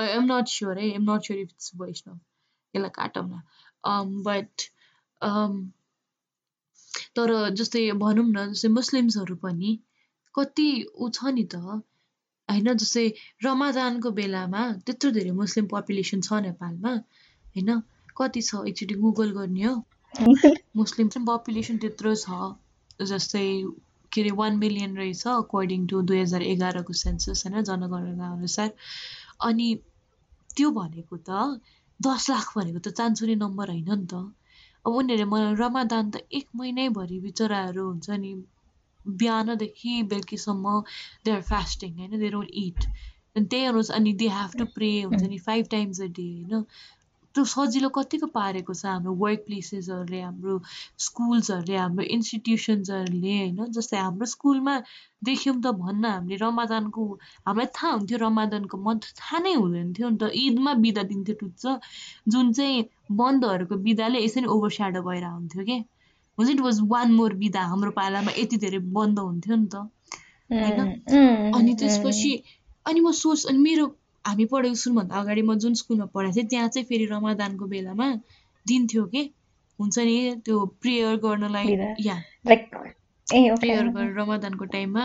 [0.10, 2.20] एम नट स्योर है am not sure if it's Vaishnav.
[2.74, 3.42] यसलाई काटौँ न।
[4.28, 4.70] बट
[7.18, 9.72] तर जस्तै भनौँ न जस्तै मुस्लिम्सहरू पनि
[10.36, 11.56] कति ऊ छ नि त
[12.50, 13.06] होइन जस्तै
[13.46, 17.70] रमादानको बेलामा त्यत्रो धेरै मुस्लिम पपुलेसन छ नेपालमा होइन?
[18.22, 19.76] कति छ एकचोटि गुगल गर्ने हो।
[20.76, 23.46] मुस्लिम चाहिँ पपुलेसन त्यत्रो छ जस्तै
[24.12, 28.74] के अरे वान मिलियन रहेछ अकर्डिङ टु दुई हजार एघारको सेन्सस होइन जनगणना अनुसार।
[29.42, 29.68] अनि
[30.56, 31.44] त्यो भनेको त
[32.00, 34.24] दस लाख भनेको त चान्चुने नम्बर होइन नि त।
[34.86, 38.34] अब उनीहरूले मलाई रमादान त एक महिनैभरि बिचराहरू हुन्छ नि
[39.06, 40.74] बिहानदेखि बेलुकीसम्म
[41.26, 42.88] दे आर फास्टिङ होइन दे डोन्ट इट
[43.36, 46.66] अनि त्यही अनुसार अनि दे हेभ टु प्रे हुन्छ नि फाइभ टाइम्स अ डे होइन।
[47.36, 50.56] त्यो सजिलो कतिको पारेको छ हाम्रो वर्क प्लेसेसहरूले हाम्रो
[51.06, 53.60] स्कुल्सहरूले हाम्रो इन्स्टिट्युसन्सहरूले होइन?
[53.78, 54.76] जस्तै हाम्रो स्कुलमा
[55.30, 57.06] देख्यौँ त भन्न हामीले रमादानको
[57.48, 61.64] हामीलाई थाहा हुन्थ्यो रमादानको मन्थ थाहा नै हुँदैन थियो नि त ईदमा बिदा दिन्थ्यो टुच्च।
[62.28, 62.84] जुन चाहिँ
[63.22, 65.78] बन्दहरूको बिदाले यसरी ओभर स्याडो भएर हुन्थ्यो कि?
[66.38, 67.62] हुन्छ इट वाज वान मोर बिदा?
[67.72, 69.76] हाम्रो पालामा यति धेरै बन्द हुन्थ्यो नि त।
[70.50, 70.80] होइन?
[71.56, 72.32] अनि त्यसपछि
[72.86, 73.86] अनि म सोच अनि मेरो
[74.26, 78.08] हामी पढेको स्कुलभन्दा अगाडि म जुन स्कुलमा पढाएको थिएँ त्यहाँ चाहिँ फेरि रमादानको बेलामा
[78.66, 79.24] दिन्थ्यो कि?
[79.80, 82.18] हुन्छ नि त्यो प्रेयर गर्नलाई या.
[83.28, 85.04] प्रेयर गरेर रमदानको टाइममा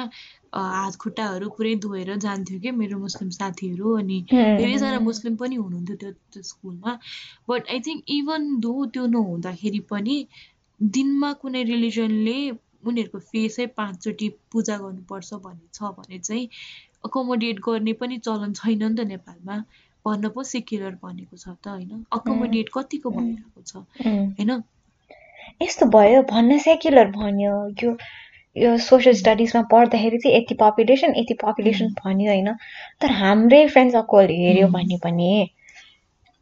[0.55, 6.11] हात खुट्टाहरू पुरै धोएर जान्थ्यो कि मेरो मुस्लिम साथीहरू अनि धेरैजना मुस्लिम पनि हुनुहुन्थ्यो त्यो
[6.33, 6.95] त्यो स्कुलमा
[7.49, 10.17] but I think even though त्यो नहुँदाखेरि पनि
[10.81, 12.39] दिनमा कुनै रिलिजनले
[12.87, 16.49] उनीहरूको फेसै पाँचचोटि पूजा गर्नुपर्छ भन्ने छ भने चाहिँ
[17.07, 19.57] अकोमोडेट गर्ने पनि चलन छैन नि त नेपालमा।
[20.05, 22.05] भन्न पो सेक्युलर भनेको छ त होइन?
[22.13, 24.51] अकोमोडेट कतिको भइरहेको छ होइन?
[25.63, 27.97] यस्तो भयो भन्न सेक्युलर भन्यो। यो
[28.57, 32.49] यो सोसियल स्टडिजमा पढ्दाखेरि चाहिँ यति पपुलेसन यति पपुलेसन भन्यो होइन?
[33.01, 35.31] तर हाम्रै फ्रेन्ड सर्कल हेऱ्यो भने पनि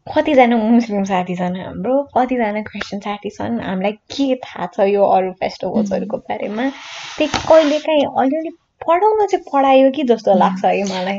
[0.06, 5.32] कतिजना मुस्लिम साथी छन् हाम्रो कतिजना क्रिस्चियन साथी छन्। हामीलाई के थाहा छ यो अरू
[5.40, 6.68] फेस्टिभल्सहरूको बारेमा?
[7.16, 8.50] त्यही कहिलेकाहीँ अलिअलि
[8.86, 11.18] पढाउन चाहिँ पढायो कि जस्तो लाग्छ है मलाई।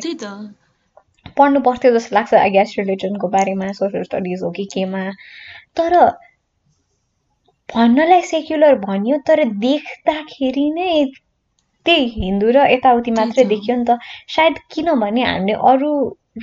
[1.37, 5.03] पढ्नु पर्थ्यो जस्तो लाग्छ ग्यास रिलिजनको बारेमा सोसियल स्टडिज हो कि केमा।
[5.77, 5.97] तर
[7.69, 10.89] भन्नलाई सेक्युलर भनियो तर देख्दाखेरि नै
[11.85, 13.97] त्यही हिन्दू र यताउति मात्रै देखियो नि त।
[14.27, 15.91] सायद किनभने हामीले अरू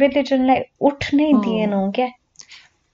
[0.00, 2.08] रिलिजनलाई उठ्नै दिएनौँ क्या।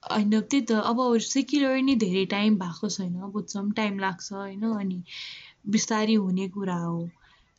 [0.03, 5.01] होइन त्यही त। अब सेक्युलर नै धेरै टाइम भएको छैन। बुझ्छौँ टाइम लाग्छ होइन। अनि
[5.67, 6.99] बिस्तारी हुने कुरा हो।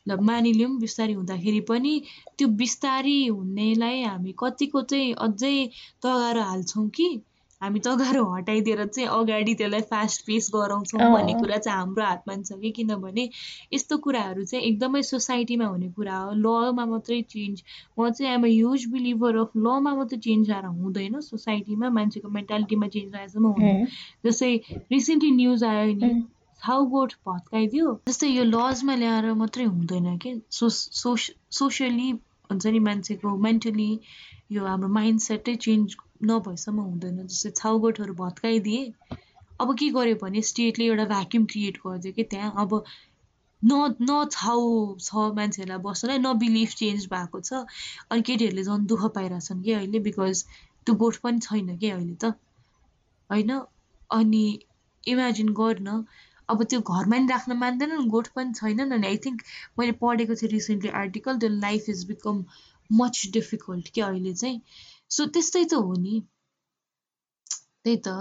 [0.07, 1.93] ल मानिलिउँ बिस्तारी हुँदाखेरि पनि
[2.37, 5.57] त्यो बिस्तारी हुनेलाई हामी कतिको चाहिँ अझै
[6.03, 7.09] तगारो हाल्छौँ कि
[7.61, 12.57] हामी तगारो हटाइदिएर चाहिँ अगाडि त्यसलाई फास्ट पेस गराउँछौँ भन्ने कुरा चाहिँ हाम्रो हातमा छ
[12.61, 13.27] कि किनभने
[13.73, 17.63] यस्तो कुराहरू चाहिँ एकदमै सोसाइटीमा हुने कुरा हो। लमा मात्रै चेन्ज
[17.99, 22.87] म चाहिँ am a huge believer of लमा मात्रै चेन्ज आएर हुँदैन सोसाइटीमा। मान्छेको मेन्टालिटीमा
[22.97, 23.85] चेन्ज आएसम्म हुँदैन।
[24.25, 24.53] जस्तै
[24.91, 26.11] रिसेन्टली न्युज आयो नि।
[26.63, 30.31] हाउ गोठ भत्काइदियो। जस्तै यो लजमा ल्याएर मात्रै हुँदैन कि?
[30.51, 32.09] सोसियली
[32.51, 33.89] हुन्छ नि मान्छेको मेन्टली
[34.57, 35.95] यो हाम्रो माइन्ड सेटै चेन्ज
[36.31, 38.83] नभएसम्म हुँदैन। जस्तै छाउगोठहरू भत्काइदिए।
[39.61, 42.23] अब के गर्यो भने स्टेटले एउटा भ्याक्युम क्रिएट गरिदियो कि?
[42.35, 42.71] त्यहाँ अब
[43.63, 44.61] न न छाउ
[45.01, 47.65] छ मान्छेहरूलाई बस्नलाई न बिलिफ चेन्ज भएको छ।
[48.09, 49.99] अनि केटीहरूले झन् दुःख पाइरहेछन् कि अहिले?
[50.07, 50.45] बिकज
[50.85, 52.33] त्यो गोठ पनि छैन कि अहिले त?
[53.29, 53.51] होइन?
[54.11, 54.45] अनि
[55.07, 56.03] इमेजिन गर्न
[56.53, 59.43] अब त्यो घरमा नि राख्न मान्दैनन् गोठ पनि छैनन् अनि आई थिङ्क
[59.79, 62.43] मैले पढेको थिएँ रिसेन्टली आर्टिकल त्यो life is become
[62.89, 64.61] much difficult कि अहिले चाहिँ?
[65.11, 66.21] सो त्यस्तै त हो नि।
[67.83, 68.15] त्यही त।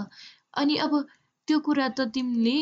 [0.61, 1.01] अनि अब
[1.49, 2.59] त्यो कुरा त तिमीले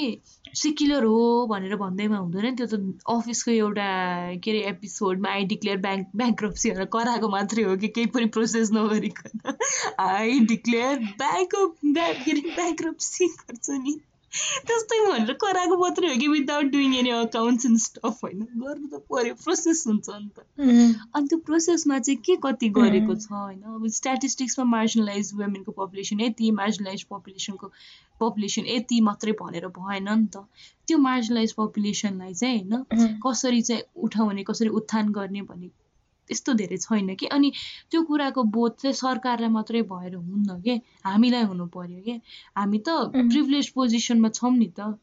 [0.58, 2.78] सिक्युलर हो भनेर भन्दैमा हुँदैन त्यो त
[3.14, 3.88] अफिसको एउटा
[4.44, 8.72] के अरे एपिसोडमा आई डिक्लेयर ब्याङ्क ब्याङ्क्रप्सी भनेर कराएको मात्रै हो कि केही पनि प्रोसेस
[8.78, 9.56] नगरिकन।
[10.06, 11.56] आई डिक्लेयर ब्याङ्क
[11.94, 13.94] के अरे ब्याङ्क्रप्सी गर्छ नि।
[14.68, 19.00] त्यस्तै भनेर कराएको मात्रै हो कि without doing any accounts and stuff होइन गर्नु त
[19.08, 20.66] पऱ्यो प्रोसेस हुन्छ नि त
[21.14, 26.50] अनि त्यो प्रोसेसमा चाहिँ के कति गरेको छ होइन अब स्ट्याटिस्टिक्समा मार्जिनलाइज वुमेनको पपुलेसन यति
[26.52, 27.72] मार्जिनलाइज पपुलेसनको
[28.20, 30.44] पपुलेसन यति मात्रै भनेर भएन नि त
[30.88, 35.70] त्यो मार्जिनलाइज पपुलेसनलाई चाहिँ होइन कसरी चाहिँ उठाउने कसरी उत्थान गर्ने भन्ने
[36.28, 37.26] त्यस्तो धेरै छैन कि?
[37.28, 37.50] अनि
[37.90, 40.80] त्यो कुराको बोध चाहिँ सरकारलाई मात्रै भएर हुन्न कि?
[41.04, 42.14] हामीलाई हुनु पर्यो कि?
[42.56, 42.88] हामी त
[43.26, 44.94] प्रिभिलेज पोजिसनमा छौँ नि त।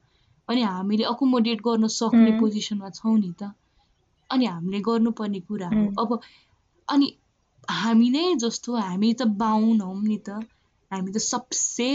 [0.50, 3.52] अनि हामीले अकोमोडेट गर्न सक्ने पोजिसनमा छौँ नि त।
[4.30, 6.20] अनि हामीले गर्नुपर्ने कुरा हो। अब
[6.88, 7.08] अनि
[7.70, 10.30] हामी नै जस्तो हामी त बाहुन हौँ नि त।
[10.92, 11.90] हामी त सबसे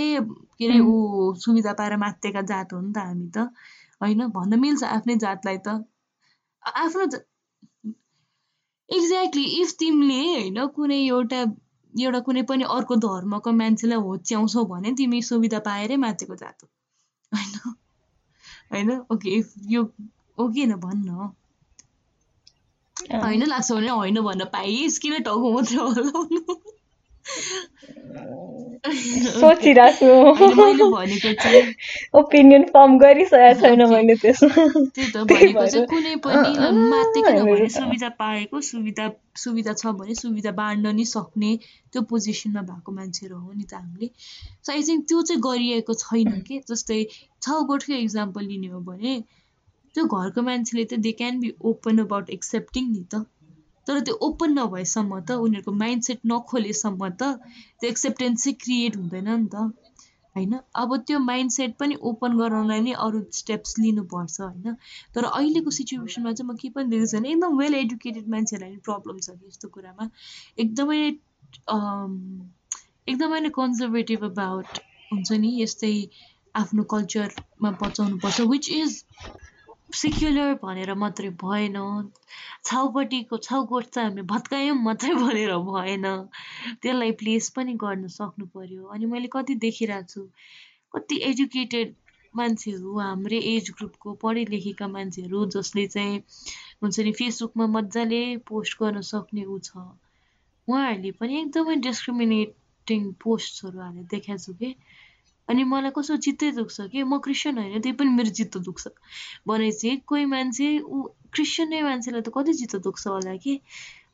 [0.58, 3.38] के अरे ऊ सुविधा पाएर मातेका जात हो नि त हामी त।
[4.02, 4.26] होइन?
[4.28, 5.68] भन्न मिल्छ आफ्नै जातलाई त।
[6.62, 7.06] आफ्नो
[8.90, 11.40] एक्ज्याक्टली इफ तिमीले होइन कुनै एउटा
[11.94, 16.64] एउटा कुनै पनि अर्को धर्मको मान्छेलाई होच्याउँछौ भने तिमी सुविधा पाएरै माथिको जात
[17.32, 17.74] होइन?
[18.72, 18.90] होइन?
[19.12, 19.82] ओके इफ यो
[20.38, 21.30] ओके न भन्न।
[23.22, 26.60] होइन लाग्छ भने होइन भन्न। पाइस् किन टाउको मात्रै हल्लाउनु
[31.36, 31.74] चाहिँ
[32.14, 36.50] ओपिनियन फर्म गरिसकेको छैन मैले त्यसमा। त्यही त भनेको चाहिँ कुनै पनि
[36.92, 41.50] मात्रै सुविधा पाएको सुविधा सुविधा छ भने सुविधा बाँड्न नि सक्ने
[41.92, 44.10] त्यो पोजिसनमा भएको मान्छेहरू हो नि त हामीले।
[44.62, 46.62] सो आई थिङ्क त्यो चाहिँ गरिएको छैन कि?
[46.70, 47.04] जस्तै
[47.42, 49.14] छ गोठको इक्जाम्पल लिने हो भने
[49.94, 53.24] त्यो घरको मान्छेले त they can be open about accepting नि त।
[53.90, 59.30] तर त्यो ओपन नभएसम्म त उनीहरूको माइन्ड सेट नखोलेसम्म त त्यो एक्सेप्टेन्स चाहिँ क्रिएट हुँदैन
[59.30, 59.64] नि त
[60.36, 60.52] होइन?
[60.74, 64.76] अब त्यो माइन्ड सेट पनि ओपन गराउनलाई नै अरू स्टेप्स लिनुपर्छ होइन?
[65.14, 69.18] तर अहिलेको सिचुएसनमा चाहिँ म के पनि देख्छु भने एकदम वेल एडुकेटेड मान्छेहरूलाई पनि प्रब्लम
[69.18, 70.08] छ कि यस्तो कुरामा।
[70.58, 71.00] एकदमै
[73.08, 74.82] एकदमै नै कन्जर्भेटिभ अबाउट
[75.12, 75.94] हुन्छ नि यस्तै
[76.54, 79.02] आफ्नो कल्चरमा बचाउनुपर्छ विच इज
[79.92, 81.76] सिक्युलर भनेर मात्रै भएन।
[82.64, 86.06] छाउपट्टिको छाउकोट चाहिँ हामी भत्कायौँ मात्रै भनेर भएन।
[86.82, 90.22] त्यसलाई प्लेस पनि गर्न सक्नु पर्यो अनि मैले कति देखिरहेको छु
[90.94, 91.94] कति एजुकेटेड
[92.34, 96.18] मान्छेहरू हाम्रै एज ग्रुपको पढे लेखेका मान्छेहरू जसले चाहिँ
[96.82, 99.70] हुन्छ नि फेसबुकमा मजाले पोस्ट गर्न सक्ने ऊ छ।
[100.68, 104.74] उहाँहरूले पनि एकदमै डिस्क्रिमिनेटिङ पोस्टहरू हालेर देखाएको छु कि।
[105.50, 108.84] अनि मलाई कस्तो चित्तै दुख्छ कि म क्रिस्चियन होइन त्यही पनि मेरो चित्त दुख्छ।
[109.46, 111.02] भनेपछि कोही मान्छे ऊ
[111.34, 113.56] क्रिस्चियन नै मान्छेलाई त कति चित्त दुख्छ होला कि?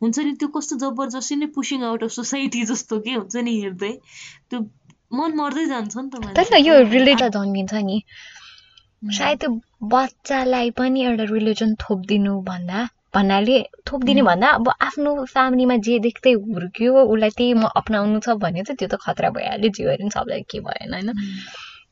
[0.00, 3.92] हुन्छ नि त्यो कस्तो जबरजस्ती नै पुसिङ आउट अफ सोसाइटी जस्तो के हुन्छ नि हेर्दै।
[4.50, 4.60] त्यो
[5.12, 8.02] मन मर्दै जान्छ नि त तर यो रिलेटेड जन्मिन्छ नि।
[9.16, 9.50] सायद त्यो
[9.88, 12.78] बच्चालाई पनि एउटा रिलिजन थोपिदिनु भन्दा
[13.16, 13.56] भन्नाले
[13.86, 18.78] थोपिदिने भन्दा अब आफ्नो फ्यामिलीमा जे देख्दै हुर्क्यो उसलाई त्यही म अप्नाउनु छ भने त
[18.78, 21.12] त्यो त खतरा भइहाल्यो जे गरे पनि सबलाई के भएन होइन?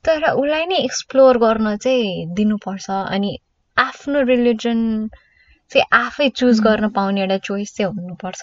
[0.05, 3.31] तर उसलाई नै एक्सप्लोर गर्न चाहिँ दिनुपर्छ अनि
[3.77, 4.81] आफ्नो रिलिजन
[5.70, 8.43] चाहिँ आफै चुज गर्न पाउने एउटा चोइस चाहिँ हुनुपर्छ।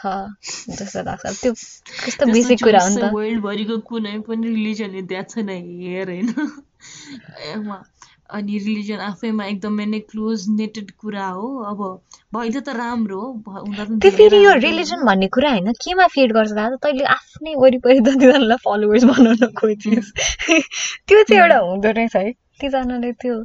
[0.80, 5.50] जस्तो लाग्छ। त्यो कस्तो बेसिक कुरा हो नि त। वर्ल्डभरिको कुनै पनि रिलिजनले दिएको छैन
[5.50, 6.34] हेर होइन?
[8.32, 11.82] अनि रिलिजन आफैमा एकदमै नै क्लोज नेटेड कुरा हो। अब
[12.36, 13.22] भइदियो त राम्रो
[13.98, 16.76] त्यो फेरि यो रिलिजन भन्ने कुरा होइन केमा फिड गर्छ दादा?
[16.76, 20.14] तैँले आफ्नै वरिपरि जतिजनालाई फलोवर्स बनाउन खोजिस्।
[21.08, 23.36] त्यो चाहिँ एउटा हुँदो रहेछ है। कतिजनाले त्यो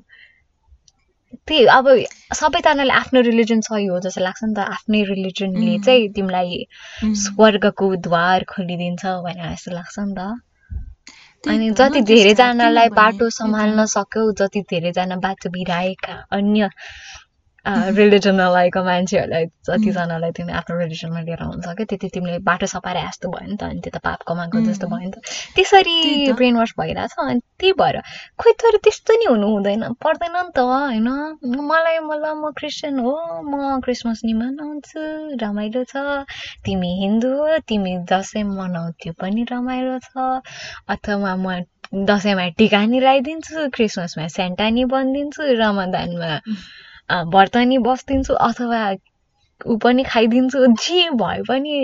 [1.49, 1.87] त्यही अब
[2.35, 6.59] सबैजनाले आफ्नो रिलिजन सही हो जस्तो लाग्छ नि त। आफ्नै रिलिजनले चाहिँ तिमीलाई
[7.23, 10.46] स्वर्गको द्वार खोलिदिन्छ भनेर जस्तो लाग्छ नि त।
[11.47, 16.71] अनि जति धेरैजनालाई बाटो सम्हाल्न सक्यौ जति धेरैजना बाटो बिराएका अन्य
[17.67, 23.29] रिलिजन नलागेको मान्छेहरूलाई जतिजनालाई तिमीले आफ्नो रिलिजनमा लिएर हुन्छ क्या त्यति तिमीले बाटो सपाएर जस्तो
[23.35, 25.19] भयो नि त अनि त्यो त पाप कमाएको जस्तो भयो नि त।
[25.57, 25.97] त्यसरी
[26.39, 27.97] ब्रेन वास भइरहेछ अनि त्यही भएर
[28.39, 31.09] खोइ तर त्यस्तो नि हुनु हुँदैन पर्दैन नि त होइन?
[31.43, 33.15] मलाई मलाई म क्रिस्चियन हो
[33.51, 35.01] म क्रिसमस नि मनाउँछु
[35.43, 36.23] रमाइलो छ।
[36.65, 40.41] तिमी हिन्दू हो तिमी दसैँ मनाउ त्यो पनि रमाइलो छ।
[40.95, 46.33] अथवा म दसैँमा टिका नि लगाइदिन्छु क्रिसमसमा सेन्टा नि बनिदिन्छु रमदानमा
[47.11, 48.81] व्रत नि बसिदिन्छु अथवा
[49.61, 51.75] ऊ पनि खाइदिन्छु। जे भए पनि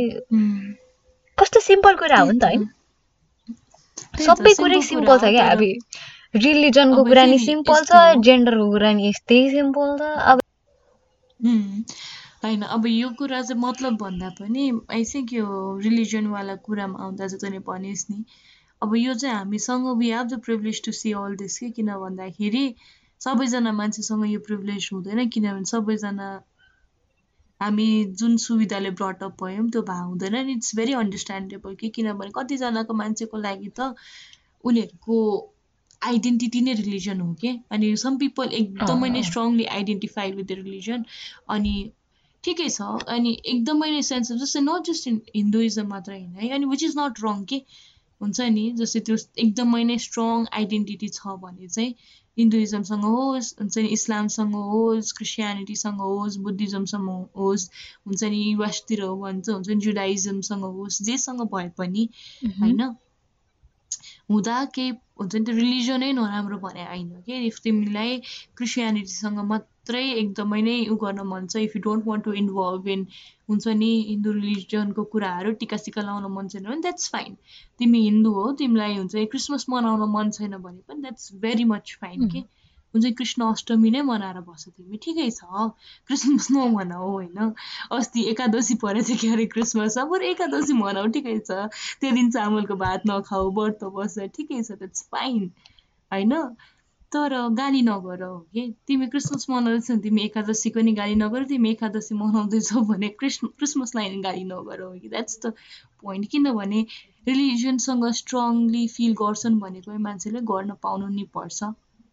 [1.38, 2.68] कस्तो सिम्पल कुरा हो नि त होइन।
[4.20, 5.62] सबै कुरै सिम्पल छ क्या। अब
[6.44, 10.02] रिलिजनको कुरा नि सिम्पल छ जेन्डरको कुरा नि यस्तै सिम्पल छ।
[10.32, 10.40] अब
[12.44, 15.46] होइन अब यो कुरा चाहिँ मतलब भन्दा पनि आई थिङ्क यो
[15.82, 18.18] रिलिजनवाला कुरामा आउँदा चाहिँ तैँले भनिस् नि।
[18.82, 22.64] अब यो चाहिँ हामीसँग we have the privilege to see all this कि किन भन्दाखेरि
[23.22, 26.28] सबैजना मान्छेसँग यो प्रिभिलेज हुँदैन किनभने सबैजना
[27.60, 32.94] हामी जुन सुविधाले ब्रटअप भयौँ त्यो भए हुँदैन नि इट्स भेरी अन्डरस्ट्यान्डेबल कि किनभने कतिजनाको
[32.96, 33.94] मान्छेको लागि त
[34.64, 35.18] उनीहरूको
[36.02, 41.04] आइडेन्टिटी नै रिलिजन हो कि अनि सम पिपल एकदमै नै strongly identify with the religion
[41.48, 41.74] अनि
[42.44, 46.70] ठिकै छ अनि एकदमै नै सेन्स जस्तै नट जस्ट इन हिन्दुइजम मात्र होइन है अनि
[46.72, 47.60] विच इज नट रङ के
[48.20, 51.94] हुन्छ नि जस्तै त्यो एकदमै नै स्ट्रङ आइडेन्टिटी छ भने चाहिँ
[52.36, 57.68] हिन्दुइजमसँग होस् हुन्छ नि इस्लामसँग होस् क्रिस्चियनिटीसँग होस् बुद्धिज्मसँग होस्
[58.06, 62.08] हुन्छ नि युएसतिर भन्छ हुन्छ नि जुडाइजमसँग होस् जेसँग भए पनि
[62.54, 62.82] होइन
[64.28, 67.38] हुँदा केही हुन्छ नि त्यो रिलिजनै नराम्रो भने होइन कि?
[67.46, 68.16] इफ तिमीलाई
[68.56, 73.04] क्रिस्चियनिटीसँग मात्रै एकदमै नै उ गर्न मन छ if you don't want to involve in
[73.48, 77.36] हुन्छ नि हिन्दू रिलिजनको कुराहरू टिका सिका लाउन मन छैन भने द्याट्स फाइन
[77.78, 82.28] तिमी हिन्दू हो तिमीलाई हुन्छ क्रिसमस मनाउन मन छैन भने पनि द्याट्स भेरी मच फाइन
[82.28, 82.44] कि?
[82.94, 85.68] हुन्छ कृष्ण अष्टमी नै मनाएर बस्छ तिमी। ठिकै छ।
[86.08, 87.52] क्रिसमस नमनाऊ होइन?
[87.92, 89.98] अस्ति एकादशी परेको थियो के अरे क्रिसमस?
[89.98, 91.70] अब एकादशी मनाऊ ठिकै छ।
[92.00, 95.50] त्यो दिन चामलको भात नखाऊ व्रत बस्छ ठिकै छ द्याट्स फाइन
[96.12, 96.38] होइन?
[97.12, 102.14] तर गाली नगर हो कि तिमी क्रिसमस मनाउँदैछौ तिमी एकादशीको नि गाली नगर तिमी एकादशी
[102.14, 105.52] मनाउँदैछौ भने क्रिस्म क्रिसमसलाई गाली नगर हो कि द्याट्स द
[106.02, 106.80] पोइन्ट किनभने
[107.28, 111.62] रिलिजनसँग स्ट्रङली फिल गर्छन् भनेको मान्छेले गर्न पाउनु नि पर्छ।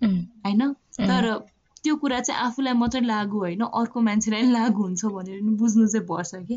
[0.01, 0.73] होइन?
[0.99, 1.37] तर
[1.83, 6.05] त्यो कुरा चाहिँ आफूलाई मात्रै लागु होइन अर्को मान्छेलाई लागु हुन्छ भनेर नि बुझ्नु चाहिँ
[6.07, 6.55] पर्छ कि।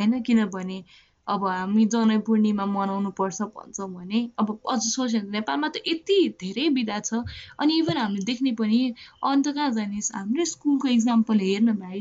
[0.00, 0.20] होइन?
[0.22, 0.82] किनभने
[1.26, 6.16] अब हामी जनै पूर्णिमा मनाउनु पर्छ भन्छौँ भने अब अझ सोच्यो भने नेपालमा त यति
[6.40, 7.22] धेरै विधा छ।
[7.58, 8.80] अनि इभन हामीले देख्ने पनि
[9.24, 12.00] अन्त कहाँ जाने हाम्रो स्कुलको इक्जाम्पल हेर्न भाइ।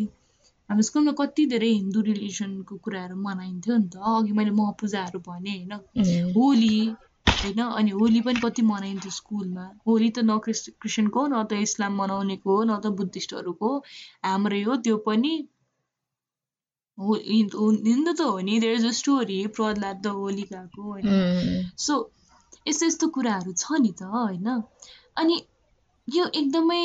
[0.70, 5.54] हाम्रो स्कुलमा कति धेरै हिन्दू रिलिजनको कुराहरू मनाइन्थ्यो नि त। अघि मैले म पूजाहरू भने
[5.58, 5.74] होइन?
[6.34, 6.78] होली
[7.44, 7.60] होइन?
[7.62, 9.66] अनि होली पनि कति मनाइन्थ्यो स्कुलमा?
[9.88, 13.72] होली त न क्रिस् क्रिस्चियनको न त इस्लाम मनाउनेको हो न त बुद्धिस्टहरूको
[14.26, 15.34] हाम्रै हो त्यो पनि
[16.98, 21.08] हिन्दू त हो नि there is a story Prahlad the होलिकाको होइन?
[21.78, 21.94] सो
[22.68, 24.50] यस्तो यस्तो कुराहरू छ नि त होइन?
[25.24, 25.40] अनि
[26.08, 26.82] यो एकदमै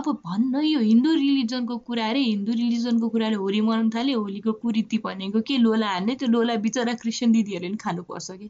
[0.00, 4.98] अब भन्न यो हिन्दू रिलिजनको कुरा अरे हिन्दू रिलिजनको कुराले होली मनाउनु थाल्यो होलीको कुरीति
[5.06, 8.48] भनेको के लोला हान्ने त्यो लोला बिचरा क्रिस्चियन दिदीहरूले पनि खानुपर्छ कि?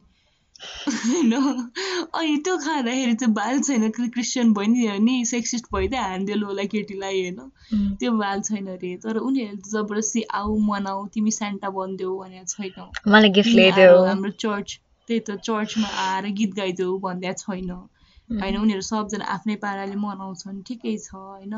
[0.55, 7.21] अनि त्यो खाँदाखेरि चाहिँ बाल छैन क्रिस्चियन भयो नि नि सेक्सिस्ट भइदियो हानिदियो होला केटीलाई
[7.21, 7.39] होइन?
[7.99, 13.29] त्यो बाल छैन अरे तर उनीहरूले जबरजस्ती आऊ मनाऊ तिमी सेन्टा बनिदेऊ भनेको छैन। मलाई
[13.37, 17.69] गिफ्ट ल्याइदेऊ हाम्रो चर्च त्यही त चर्चमा आएर गीत गाइदेऊ भन्दा छैन।
[18.29, 21.53] होइन उनीहरू सबजना आफ्नै पाराले मनाउँछन् ठिकै छ होइन?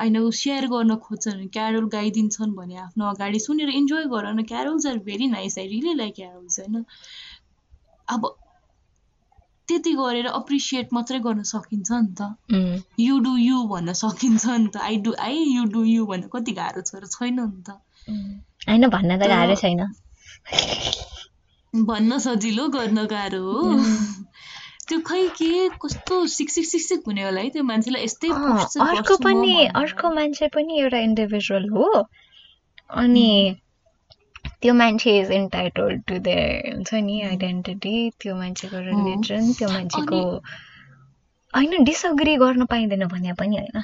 [0.00, 4.98] होइन सेयर गर्न खोज्छन् क्यारोल गाइदिन्छन् भने आफ्नो अगाडि। सुनेर इन्जोय गर न carols are
[5.06, 6.84] very nice I really like carols होइन?
[8.08, 8.34] अब
[9.68, 12.28] त्यति गरेर अप्रिसिएट मात्रै गर्न सकिन्छ नि त।
[13.00, 16.52] यु डु यु भन्न सकिन्छ नि त। I do I you do you भन्न कति
[16.60, 17.76] गाह्रो छ र छैन नि त।
[18.68, 19.80] होइन भन्न त गाह्रो छैन।
[21.74, 23.76] भन्न सजिलो गर्न गाह्रो हो।
[24.88, 28.28] त्यो खै के कस्तो सिक्सिक सिक्सिक हुने होला है त्यो मान्छेलाई। यस्तै
[28.88, 31.88] अर्को पनि अर्को मान्छे पनि एउटा इन्डिभिजुअल हो।
[33.02, 33.28] अनि
[34.62, 36.28] त्यो मान्छे इज इन्टाइटल्ड टु द
[36.72, 40.20] हुन्छ नि आइडेन्टिटी त्यो मान्छेको रिलिजन त्यो मान्छेको
[41.54, 43.82] होइन डिसअग्री गर्न पाइँदैन भने पनि होइन।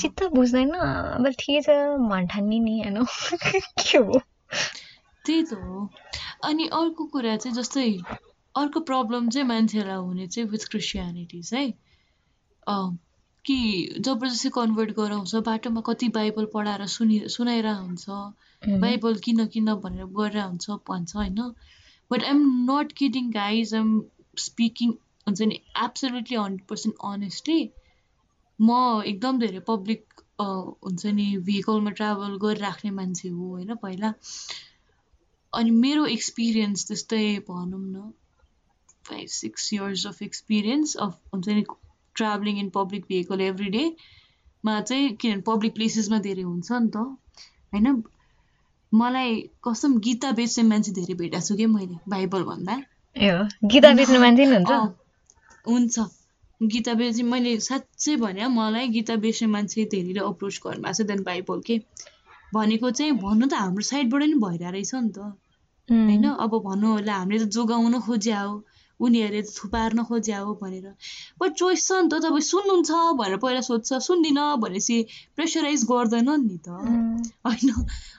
[0.00, 1.76] चित्त बुझ्दैन अब ठिकै छ
[2.10, 3.04] भन्ठान्ने नि होइन?
[3.82, 4.20] के हो?
[5.24, 5.90] त्यही त हो।
[6.44, 7.88] अनि अर्को कुरा चाहिँ जस्तै
[8.56, 11.66] अर्को प्रब्लम चाहिँ मान्छेलाई हुने चाहिँ विथ क्रिस्चियनिटिज है
[13.44, 13.56] कि
[13.98, 18.06] जबरजस्ती कन्भर्ट गराउँछ बाटोमा कति बाइबल पढाएर सुनि सुनाएर हुन्छ
[18.80, 21.40] बाइबल किन किन भनेर गरेर हुन्छ भन्छ होइन?
[22.10, 23.90] But I'm not kidding guys I'm
[24.38, 24.90] speaking
[25.26, 27.60] हुन्छ नि एब्सोल्युटली हन्ड्रेड पर्सेन्ट अनेस्टली
[28.58, 34.14] म एकदम धेरै पब्लिक हुन्छ नि भेहिकलमा ट्राभल गरिराख्ने मान्छे हो होइन पहिला।
[35.52, 38.10] अनि मेरो एक्सपिरियन्स त्यस्तै भनौँ न
[39.08, 41.64] five six years of experience of हुन्छ नि
[42.14, 48.02] traveling in public vehicle every डेमा चाहिँ किनभने पब्लिक प्लेसेसमा धेरै हुन्छ नि त। होइन?
[48.92, 51.96] मलाई कसम गीता बेच्ने मान्छे धेरै भेटाएको छु कि मैले?
[52.08, 52.74] बाइबल भन्दा।
[53.64, 54.72] गीता बेच्ने मान्छे हुन्छ?
[55.68, 55.96] हुन्छ।
[56.60, 61.60] गीता बेच्ने मैले साँच्चै भने मलाई गीता बेच्ने मान्छे धेरैले अप्रोच गर्नुभएको छ देन बाइबल
[61.66, 61.78] के।
[62.54, 65.18] भनेको चाहिँ भन्नु त हाम्रो साइडबाट नि भइरहेको रहेछ नि त।
[65.88, 66.24] होइन?
[66.44, 68.54] अब भन्नु होला हामीले त जोगाउन खोज्या हो।
[69.02, 70.88] उनीहरूले थुपार्न खोज्या हो भनेर।
[71.40, 74.98] बट चोइस छ नि त तपाईँ सुन्नुहुन्छ भनेर पहिला सोध्छ सुन्दिनँ भनेपछि
[75.36, 76.68] प्रेसराइज गर्दैन नि त।
[77.42, 77.70] होइन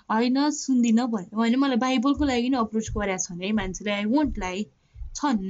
[0.09, 4.39] होइन सुन्दिनँ भने होइन मलाई बाइबलको लागि नै अप्रोच गरेका छन् है मान्छेले। आई वन्ट
[4.39, 4.65] लाई
[5.15, 5.45] छन्।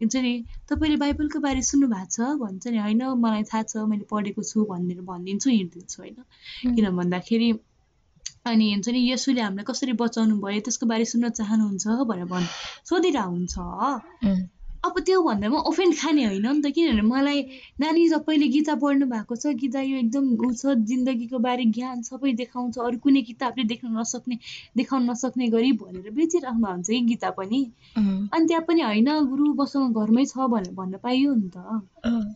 [0.00, 0.32] हुन्छ नि
[0.68, 2.18] तपाईँले बाइबलको बारे सुन्नु भएको छ?
[2.42, 6.18] भन्छ नि होइन मलाई थाहा छ मैले पढेको छु भनेर भनिदिन्छु हिँडिदिन्छु होइन।
[6.74, 7.50] किन भन्दाखेरि
[8.46, 12.46] अनि हुन्छ नि यसुले हामीलाई कसरी बचाउनु भयो त्यसको बारे सुन्न चाहनुहुन्छ भनेर भन्
[12.88, 17.40] सोधिरहेको हुन्छ अब त्यो भन्दामा ओफेन्ड खाने होइन नि त किनभने मलाई
[17.80, 22.32] नानी तपाईँले गीता पढ्नु भएको छ गीता यो एकदम ऊ छ जिन्दगीको बारे ज्ञान सबै
[22.32, 24.38] देखाउँछ अरू कुनै किताबले देख्न नसक्ने
[24.76, 27.60] देखाउन नसक्ने गरी भनेर बेचिराख्नु हुन्छ कि गीता पनि।
[27.96, 31.56] अनि त्यहाँ पनि होइन गुरु बसँग घरमै छ भनेर भन्न पाइयो नि त।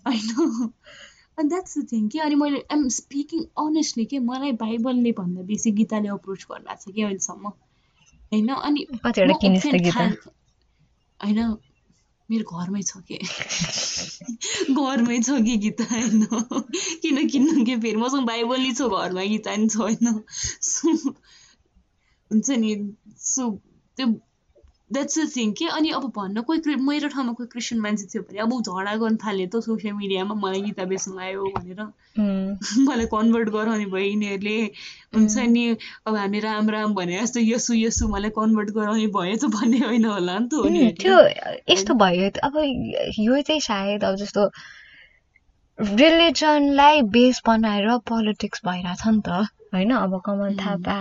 [0.07, 0.31] होइन।
[1.39, 5.71] अनि द्याट्स द थिङ कि अनि मैले आइम स्पिकिङ अनेस्टली के मलाई बाइबलले भन्दा बेसी
[5.73, 7.47] गीताले अप्रोच गर्नुभएको छ कि अहिलेसम्म।
[8.33, 8.81] होइन अनि
[11.21, 11.57] होइन।
[12.33, 13.19] मेरो घरमै छ कि?
[14.83, 16.27] घरमै छ कि गीता होइन
[17.03, 17.97] किन किन्नु के फेरि?
[17.97, 20.13] मसँग बाइबल छ घरमा गीता नि छ होइन
[22.31, 22.75] हुन्छ नि
[23.25, 23.51] सो
[23.97, 24.07] त्यो
[24.93, 28.39] द्याट्स द थिङ के अनि अब भन्न कोही मेरो ठाउँमा कोही क्रिस्चियन मान्छे थियो भने
[28.39, 31.81] अब झगडा गर्न थाल्यो त सोसियल मिडियामा मलाई गीता बेच्नु आयो भनेर।
[32.89, 34.59] मलाई कन्भर्ट गराउने भयो यिनीहरूले
[35.15, 35.65] हुन्छ नि
[36.07, 40.05] अब हामी राम राम भने जस्तो यसु यसु मलाई कन्भर्ट गराउने भयो त भन्ने होइन
[40.05, 41.19] होला नि त त्यो
[41.69, 42.63] यस्तो भयो अब
[43.21, 44.47] यो चाहिँ सायद अब जस्तो
[45.79, 49.93] रिलिजनलाई बेस बनाएर पोलिटिक्स भइरहेछ नि त होइन?
[49.97, 50.97] अब कमल थापा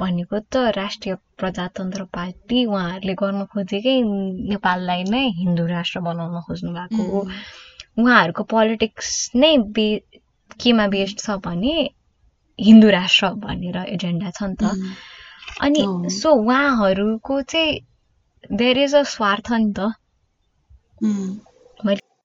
[0.00, 3.96] भनेको त राष्ट्रिय प्रजातन्त्र पार्टी उहाँहरूले गर्न खोजेकै
[4.50, 7.20] नेपाललाई नै हिन्दू राष्ट्र बनाउन खोज्नु भएको हो।
[7.98, 9.86] उहाँहरूको पोलिटिक्स नै बे
[10.60, 11.74] केमा बेस्ड छ भने
[12.58, 14.64] हिन्दू राष्ट्र भनेर एजेन्डा छ नि त।
[15.60, 17.80] अनि सो उहाँहरूको चाहिँ
[18.52, 19.90] देयर इज अ स्वार्थ नि त।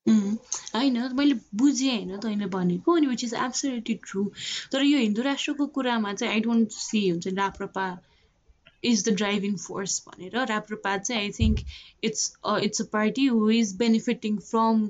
[0.10, 4.26] होइन मैले बुझेँ होइन तैँले भनेको अनि विच इज एब्सोल्युटली ट्रु
[4.72, 7.88] तर यो हिन्दू राष्ट्रको कुरामा चाहिँ आई डोन्ट सी हुन्छ राप्रपा
[8.84, 11.60] इज द ड्राइभिङ फोर्स भनेर राप्रपा चाहिँ I think
[12.04, 12.32] it's
[12.64, 14.88] it's a party who is benefiting from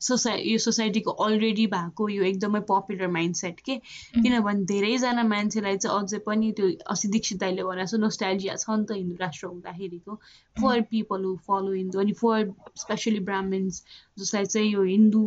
[0.00, 3.76] society यो सोसाइटीको अलरेडी भएको यो एकदमै पपुलर माइन्ड सेट के
[4.14, 8.84] किनभने धेरैजना मान्छेलाई चाहिँ अझै पनि त्यो अस्ति दीक्षित दाइले भनेको छ नोस्टाइजिया छ नि
[8.84, 10.14] त हिन्दू राष्ट्र हुँदाखेरिको।
[10.56, 13.82] For people who follow Hindu अनि फर स्पेसली ब्राह्मिन्स
[14.18, 15.22] जसलाई चाहिँ यो हिन्दू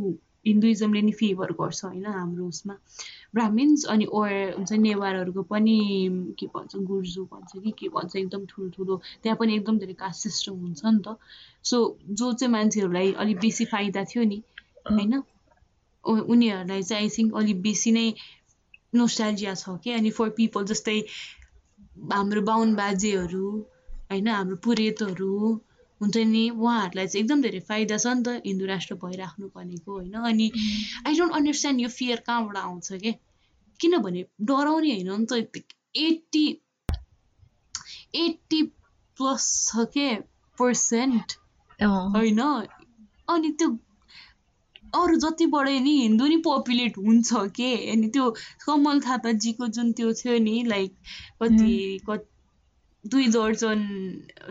[0.48, 2.76] हिन्दुइजमले नि फेभर गर्छ होइन हाम्रो उसमा।
[3.36, 5.78] ब्राह्मिन्स अनि ओर हुन्छ नेवारहरूको पनि
[6.40, 10.62] के भन्छ गुर्जु भन्छ कि के भन्छ एकदम ठुल्ठुलो त्यहाँ पनि एकदम धेरै कास्ट सिस्टम
[10.62, 11.18] हुन्छ नि त।
[11.64, 11.82] सो
[12.22, 14.42] जो चाहिँ मान्छेहरूलाई अलिक बेसी फाइदा थियो नि
[14.86, 15.14] होइन?
[16.04, 18.06] उनीहरूलाई चाहिँ आई थिङ्क अलिक बेसी नै
[18.96, 19.92] नोस्टाल्जिया छ कि?
[19.92, 20.98] अनि फर पिपल जस्तै
[22.14, 23.48] हाम्रो बाहुन बाजेहरू
[24.12, 24.28] होइन?
[24.28, 25.34] हाम्रो पुरेतहरू
[26.02, 26.44] हुन्छ नि?
[26.50, 30.16] उहाँहरूलाई चाहिँ एकदम धेरै फाइदा छ नि त हिन्दू राष्ट्र भइराख्नु भनेको होइन?
[30.32, 30.48] अनि
[31.06, 33.14] आई डोन्ट अन्डरस्ट्यान्ड यो फियर कहाँबाट आउँछ कि?
[33.80, 35.64] किनभने डराउने होइन नि त
[35.98, 36.48] एट्टी
[38.16, 38.62] एट्टी
[39.18, 40.10] प्लस छ के?
[40.58, 41.38] पर्सेन्ट
[42.16, 42.42] होइन?
[43.30, 43.68] अनि त्यो
[44.94, 47.72] अरू जति बढे नि हिन्दू नि पपुलेट हुन्छ के?
[47.92, 48.30] अनि त्यो
[48.66, 50.96] कमल थापाजीको जुन त्यो थियो नि लाइक
[51.44, 52.28] कति कति
[53.06, 53.84] दुई दर्जन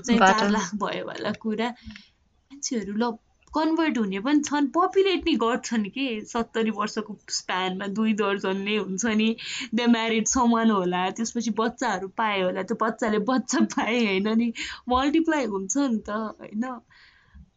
[0.00, 3.10] चाहिँ चार लाख भयो होला कुरा। मान्छेहरू ल
[3.52, 6.06] कन्भर्ट हुने पनि छन् पपुलेट नि गर्छन् कि?
[6.32, 9.28] सत्तरी वर्षको स्प्यानमा दुई दर्जनले हुन्छ नि।
[9.74, 14.52] दे म्यारिड समान होला त्यसपछि बच्चाहरू पाए होला त्यो बच्चाले बच्चा पाए होइन नि।
[14.88, 16.64] मल्टिप्लाई हुन्छ नि त होइन?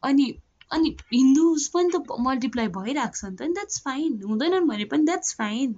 [0.04, 0.26] अनि
[0.72, 5.36] अनि हिन्दुज पनि त मल्टिप्लाई भइरहेको छ नि त द्याट्स फाइन हुँदैनन् भने पनि द्याट्स
[5.38, 5.74] फाइन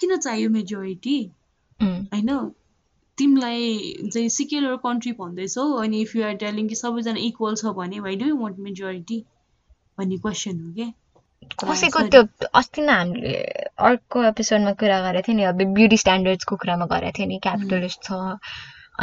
[0.00, 1.18] किन चाहियो मेजोरिटी
[1.80, 2.30] होइन?
[3.18, 8.16] तिमीलाई चाहिँ सिक्युलर कन्ट्री भन्दैछौ अनि इफ युआर टेलिङ कि सबैजना इक्वल छ भने why
[8.16, 9.18] do you want majority
[9.98, 10.90] भन्ने क्वेसन हो क्या?
[11.60, 12.22] कसैको त्यो
[12.54, 13.34] अस्ति नै हामीले
[13.88, 18.20] अर्को एपिसोडमा कुरा गरेको थियो नि अब ब्युटी स्ट्यान्डर्ड्सको कुरामा गरेको थियो नि क्यापिटलिस्ट छ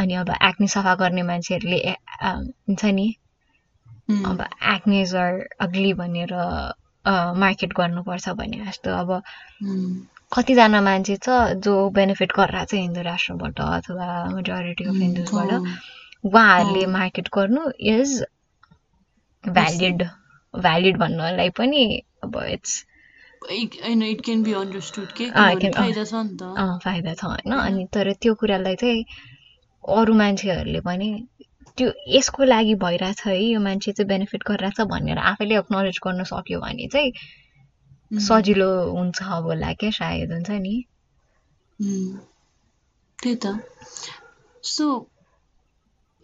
[0.02, 1.80] अनि अब एक्ने सफा गर्ने मान्छेहरूले
[2.24, 3.08] हुन्छ नि
[4.10, 4.42] अब
[4.74, 6.34] एक्नेज अग्ली भनेर
[7.42, 9.10] मार्केट गर्नुपर्छ भने जस्तो अब
[10.34, 15.52] कतिजना मान्छे छ जो बेनिफिट गरिरहेको छ हिन्दू राष्ट्रबाट अथवा मेजोरिटी अफ हिन्दुजबाट
[16.26, 18.10] उहाँहरूले मार्केट गर्नु इज
[19.44, 20.04] भ्यालिड
[20.54, 21.84] भ्यालिड भन्नलाई पनि
[22.24, 22.74] अब इट्स
[26.86, 29.06] फाइदा छ होइन। अनि तर त्यो कुरालाई चाहिँ
[29.84, 31.10] अरू मान्छेहरूले पनि
[31.80, 36.60] त्यो यसको लागि भइरहेछ है यो मान्छे चाहिँ बेनिफिट गरिरहेछ भनेर आफैले एक्नोलेज गर्न सक्यो
[36.60, 40.76] भने चाहिँ सजिलो हुन्छ होला क्या सायद हुन्छ नि।
[43.20, 43.46] त्यही त।
[44.64, 44.86] सो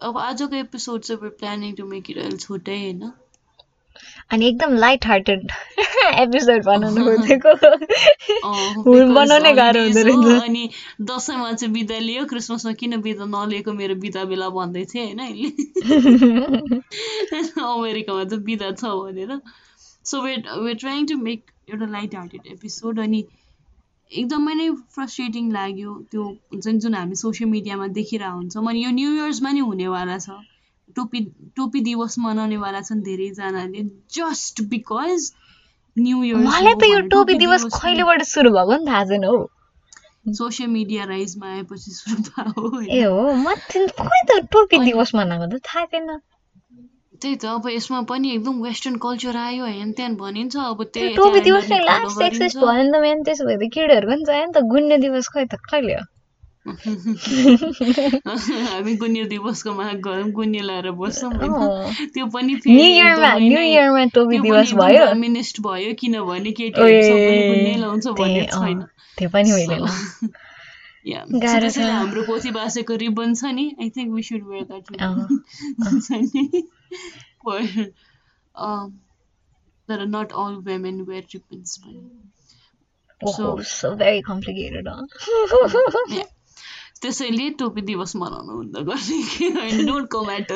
[0.00, 3.12] अब आजको एपिसोड चाहिँ we're planning to make it a छोटै होइन?
[4.30, 5.50] अनि एकदम लाइट हार्टेड
[6.06, 7.52] एपिसोड बनाउनु खोजेको
[9.14, 10.68] बनाउनै गाह्रो हुँदो रहेछ। अनि
[11.10, 15.48] दसैँमा चाहिँ बिदा लियो क्रिसमसमा किन बिदा नलिएको मेरो बिदा बेला भन्दै थिएँ होइन अहिले?
[17.66, 19.40] अमेरिकामा चाहिँ बिदा छ भनेर।
[20.04, 23.24] So wait wait trying to make एउटा लाइट हार्टेड एपिसोड अनि
[24.10, 28.90] एकदमै नै फ्रस्ट्रेटिङ लाग्यो। त्यो हुन्छ नि जुन हामी सोसियल मिडियामा देखिरहेको हुन्छौँ अनि यो
[28.90, 30.28] न्यु इयर्समा नि हुनेवाला छ।
[30.96, 31.20] टोपी
[31.56, 33.82] टोपी दिवस मनाउनेवाला छन् धेरैजनाले
[34.16, 35.30] जस्ट बिकज
[35.96, 39.38] न्यु इयर मलाई त यो टोपी दिवस कहिलेबाट सुरु भएको नि थाहा छैन हौ।
[40.38, 43.54] सोसियल मिडिया राइजमा आएपछि सुरु भयो ए हो म
[44.30, 46.08] त टोपी दिवस मनाएको त थाहा छैन
[47.22, 51.40] त्यही त अब यसमा पनि एकदम वेस्टर्न कल्चर आयो हेन त्यहाँ भनिन्छ अब त्यही टोपी
[51.46, 54.52] दिवस नै लास्ट सक्सेस भयो नि त मेन त्यसो भए त केटीहरू पनि चाहियो नि
[54.52, 56.04] त गुन्ने दिवस खै त कहिले हो?
[58.76, 61.30] हामी गुन्ने दिवसको माग गरौँ गुन्ने लाएर बस्छौँ
[62.14, 62.52] त्यो पनि
[64.74, 68.78] भयो मिनिस्ट भयो किनभने केटीहरू लाउँछ भन्ने छैन
[69.18, 69.86] त्यो पनि होइन
[71.90, 74.84] हाम्रो पोथी बासेको रिबन छ नि I think we should wear that
[77.42, 77.60] for
[78.54, 78.98] um,
[79.88, 81.78] that are not all women wear ribbons
[83.20, 83.44] so,
[87.02, 89.86] त्यसैले टोपी दिवस मनाउनु हुँदो गर्ने कि होइन?
[89.86, 90.52] डोन्ट कम एट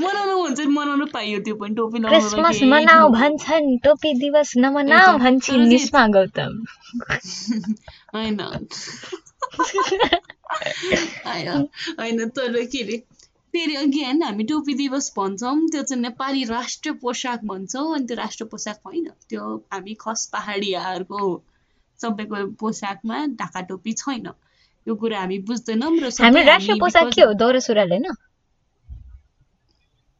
[0.00, 5.68] मनाउनु हुन्छ नि मनाउनु पाइयो त्यो पनि टोपी क्रिसमस मनाऊ भन्छन् टोपी दिवस नमनाऊ भन्छन्
[5.68, 6.52] निस्मा गौतम
[8.14, 8.40] होइन।
[12.00, 12.96] होइन तर के अरे
[13.54, 18.48] फेरि अगेन हामी टोपी दिवस भन्छौँ त्यो चाहिँ नेपाली राष्ट्रिय पोसाक भन्छौँ अनि त्यो राष्ट्रिय
[18.48, 21.20] पोसाक होइन त्यो हामी खस पहाडियाहरूको
[22.00, 24.28] सबैको पोसाकमा ढाका टोपी छैन।
[24.86, 26.12] यो कुरा हामी बुझ्दैनौँ र
[26.44, 28.06] राष्ट्रिय पोसाक के हो दौरा सुरुवाल होइन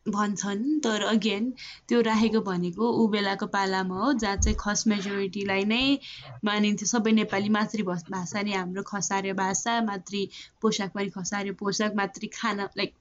[0.06, 1.44] भन्छन् तर अगेन
[1.88, 5.82] त्यो राखेको भनेको ऊ बेलाको पालामा हो जहाँ चाहिँ खस मेजोरिटीलाई नै
[6.44, 10.22] मानिन्थ्यो। सबै नेपाली मातृभाषा नै हाम्रो खसारे भाषा मातृ
[10.62, 12.94] पोसाक पनि खसारे पोसाक मातृ खाना लाइक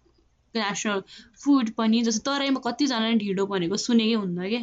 [0.55, 1.01] नेसनल
[1.41, 4.62] फुड पनि जस्तो। तराईमा कतिजनाले ढिँडो भनेको सुनेकै हुन्न क्या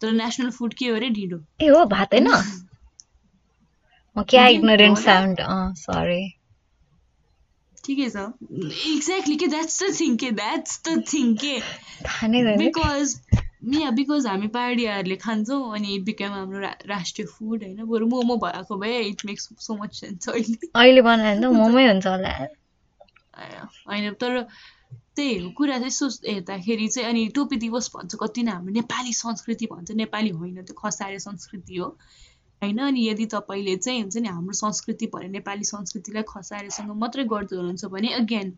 [0.00, 2.32] तर नेसनल फुड के हो अरे ढिँडो। ए हो भात होइन
[4.24, 5.40] क्या इग्नोरेन्ट साउन्ड
[5.78, 6.22] सरी
[7.84, 8.16] ठिकै छ
[8.92, 11.54] एक्ज्याक्टली के द्याट्स द थिङ के द्याट्स द थिङ के
[12.62, 13.14] बिकज
[13.74, 18.76] या बिकज हामी पहाडियाहरूले खान्छौँ अनि इट बिकेम हाम्रो राष्ट्रिय फुड होइन बरु मोमो भएको
[18.76, 22.32] भए it makes so much sense अहिले अहिले बनायो भने त मोमै हुन्छ होला।
[23.88, 24.42] होइन तर
[25.16, 29.12] त्यही हो कुरा चाहिँ यसो हेर्दाखेरि चाहिँ अनि टोपी दिवस भन्छ कति नै हाम्रो नेपाली
[29.12, 31.88] संस्कृति भन्छ नेपाली होइन त्यो खसारे संस्कृति हो।
[32.62, 32.78] होइन?
[32.88, 37.84] अनि यदि तपाईँले चाहिँ हुन्छ नि हाम्रो संस्कृति भने नेपाली संस्कृतिलाई खसारेसँग मात्रै गर्दै हुनुहुन्छ
[37.94, 38.48] भने अगेन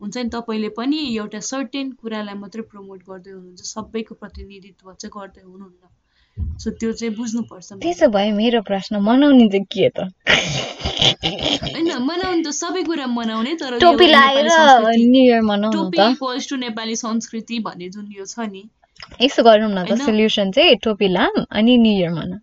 [0.00, 5.42] हुन्छ नि तपाईँले पनि एउटा सर्टेन कुरालाई मात्रै प्रमोट गर्दै हुनुहुन्छ सबैको प्रतिनिधित्व चाहिँ गर्दै
[5.42, 5.82] हुनुहुन्न।
[6.62, 10.10] सो त्यो चाहिँ बुझ्नुपर्छ त्यसो भए मेरो प्रश्न मनाउने चाहिँ के त?
[11.74, 16.96] होइन मनाउनु त सबै कुरा मनाउने तर टोपी न्यु इयर मनाउनु टोपी इक्वल्स टु नेपाली
[16.96, 18.62] संस्कृति भन्ने जुन यो छ नि।
[19.22, 22.40] यसो गरौँ न त सोल्युसन चाहिँ टोपी लाम अनि न्यु इयर मनाऊ।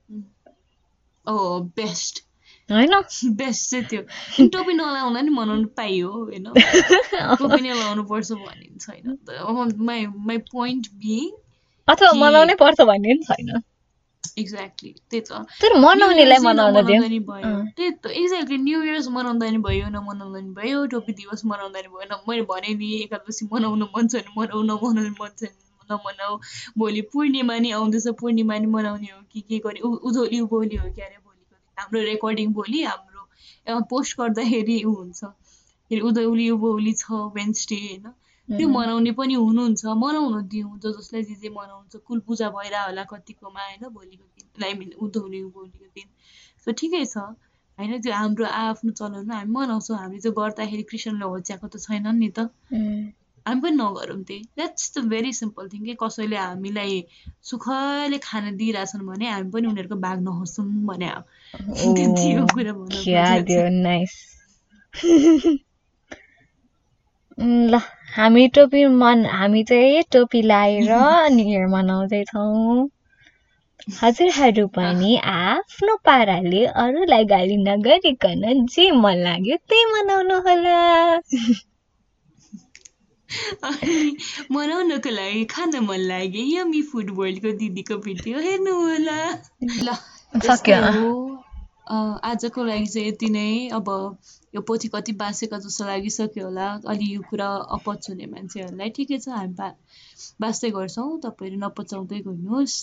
[1.28, 2.24] ओ बेस्ट
[2.72, 2.94] होइन?
[3.36, 4.02] बेस्ट चाहिँ त्यो।
[4.48, 6.44] टोपी नलाउँदा नि मनाउनु पाइयो होइन?
[7.40, 11.30] टोपी नै लाउनु पर्छ भन्ने छैन माई माई पोइन्ट बिङ
[11.88, 13.62] अथवा मनाउनै पर्छ भन्ने नि छैन।
[14.40, 19.58] एक्ज्याक्टली त्यही त। तर मनाउनेलाई मनाउन दियो। भयो। त्यही त। एक्ज्याक्टली न्यु इयर्स मनाउँदा नि
[19.58, 23.86] भयो नमनाउँदा नि भयो टोपी दिवस मनाउँदा नि भयो। न मैले भने नि एकादशी मनाउनु
[23.86, 26.38] मन छ भने मनाउ नमनाउनु मन छ भने नमनाऊ
[26.78, 29.80] भोलि पूर्णिमा नि आउँदैछ पूर्णिमा नि मनाउने हो कि के गर्ने?
[29.80, 31.20] उधोली उभोली हो क्यारे
[31.78, 35.24] हाम्रो रेकर्डिङ भोलि हाम्रो पोस्ट गर्दाखेरि ऊ हुन्छ।
[35.92, 38.06] फेरि उधौली उभौली छ वेन्सडे होइन?
[38.48, 43.04] त्यो मनाउने पनि हुनुहुन्छ मनाउनु दिउँ ज जसलाई जे जे मनाउँछ। कुल पूजा भइरह होला
[43.12, 43.84] कतिकोमा होइन?
[43.96, 46.08] भोलिको दिन आई मिन उधौली उभौलीको दिन।
[46.66, 47.18] सो ठिकै छ।
[47.80, 52.30] होइन त्यो हाम्रो आफ्नो चलन हामी मनाउँछौँ। हामी चाहिँ गर्दाखेरि कृष्णले होच्याएको त छैन नि
[52.30, 52.40] त।
[53.46, 57.04] हामी पनि नगरौँ त्यही that's the very simple thing कि कसैले हामीलाई
[57.44, 61.10] सुखले खाना दिइरहेछन् भने हामी पनि उनीहरूको भाग नहोसौँ भने।
[67.42, 67.78] ल
[68.16, 70.90] हामी टोपी मन हामी चाहिँ टोपी लाएर
[71.36, 72.90] न्यु इयर मनाउँदैछौँ
[74.02, 80.78] हजुरहरू पनि आफ्नो पाराले अरूलाई गाली नगरिकन जे मन लाग्यो त्यही मनाउनु होला
[84.52, 89.20] मनाउनको लागि खान मन लाग्यो। यमी फुड वर्ल्डको दिदीको भिडियो हेर्नु होला।
[89.88, 89.88] ल
[92.24, 93.88] आजको लागि चाहिँ यति नै। अब
[94.56, 99.28] यो पोथी कति बाँसेको जस्तो लागिसक्यो होला। अलि यो कुरा अपच हुने मान्छेहरूलाई ठिकै छ।
[99.30, 99.68] हामी बा
[100.42, 102.76] बाँच्दै गर्छौँ। तपाईँहरू नपचाउँदै गइनुहोस्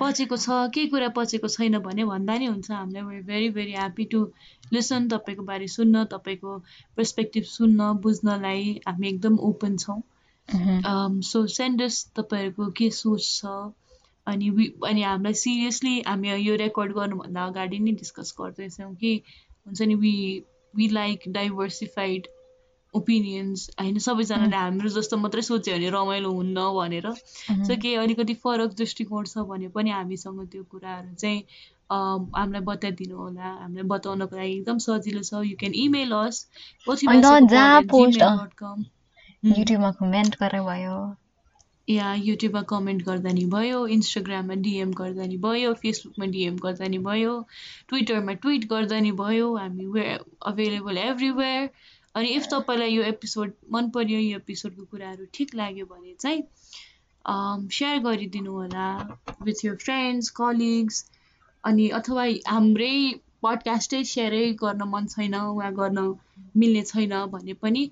[0.00, 4.20] पचेको छ केही कुरा पचेको छैन भने भन्दा नि हुन्छ हामीलाई। Very very happy to
[4.72, 6.56] listen तपाईँको बारे सुन्न तपाईँको
[6.96, 10.00] पर्सपेक्टिभ सुन्न बुझ्नलाई हामी एकदम ओपन छौँ।
[11.30, 13.54] सो सेन्डस तपाईँहरूको के सोच छ?
[14.26, 14.48] अनि
[14.86, 19.12] अनि हामीलाई सिरियसली हामी यो रेकर्ड गर्नुभन्दा अगाडि नै डिस्कस गर्दैछौँ कि
[19.66, 20.14] हुन्छ नि we
[20.74, 22.26] we like diversified
[22.94, 28.70] opinions होइन सबैजनाले हाम्रो जस्तो मात्रै सोच्यो भने रमाइलो हुन्न भनेर। सो केही अलिकति फरक
[28.80, 31.40] दृष्टिकोण छ भने पनि हामीसँग त्यो कुराहरू चाहिँ
[31.92, 36.36] हामीलाई बताइदिनु होला। हामीलाई बताउनको लागि एकदम सजिलो छ। यु क्यान इमेल अस
[39.44, 40.96] युट्युबमा कमेन्ट भयो
[41.88, 46.98] या युट्युबमा कमेन्ट गर्दा नि भयो। इन्स्टाग्राममा डिएम गर्दा नि भयो। फेसबुकमा डिएम गर्दा नि
[47.08, 47.32] भयो।
[47.88, 50.04] ट्विटरमा ट्विट गर्दा नि भयो। हामी वे
[50.52, 51.68] अभाइलेबल एभ्रिवेयर
[52.14, 56.42] अनि इफ तपाईँलाई यो एपिसोड मन पर्यो यो एपिसोडको कुराहरू ठिक लाग्यो भने चाहिँ
[57.70, 58.88] सेयर गरिदिनु होला
[59.42, 61.04] विथ यर फ्रेन्ड्स कलिग्स
[61.64, 62.96] अनि अथवा हाम्रै
[63.42, 66.04] पडकास्टै सेयरै गर्न मन छैन वा गर्न
[66.56, 67.88] मिल्ने छैन भने पनि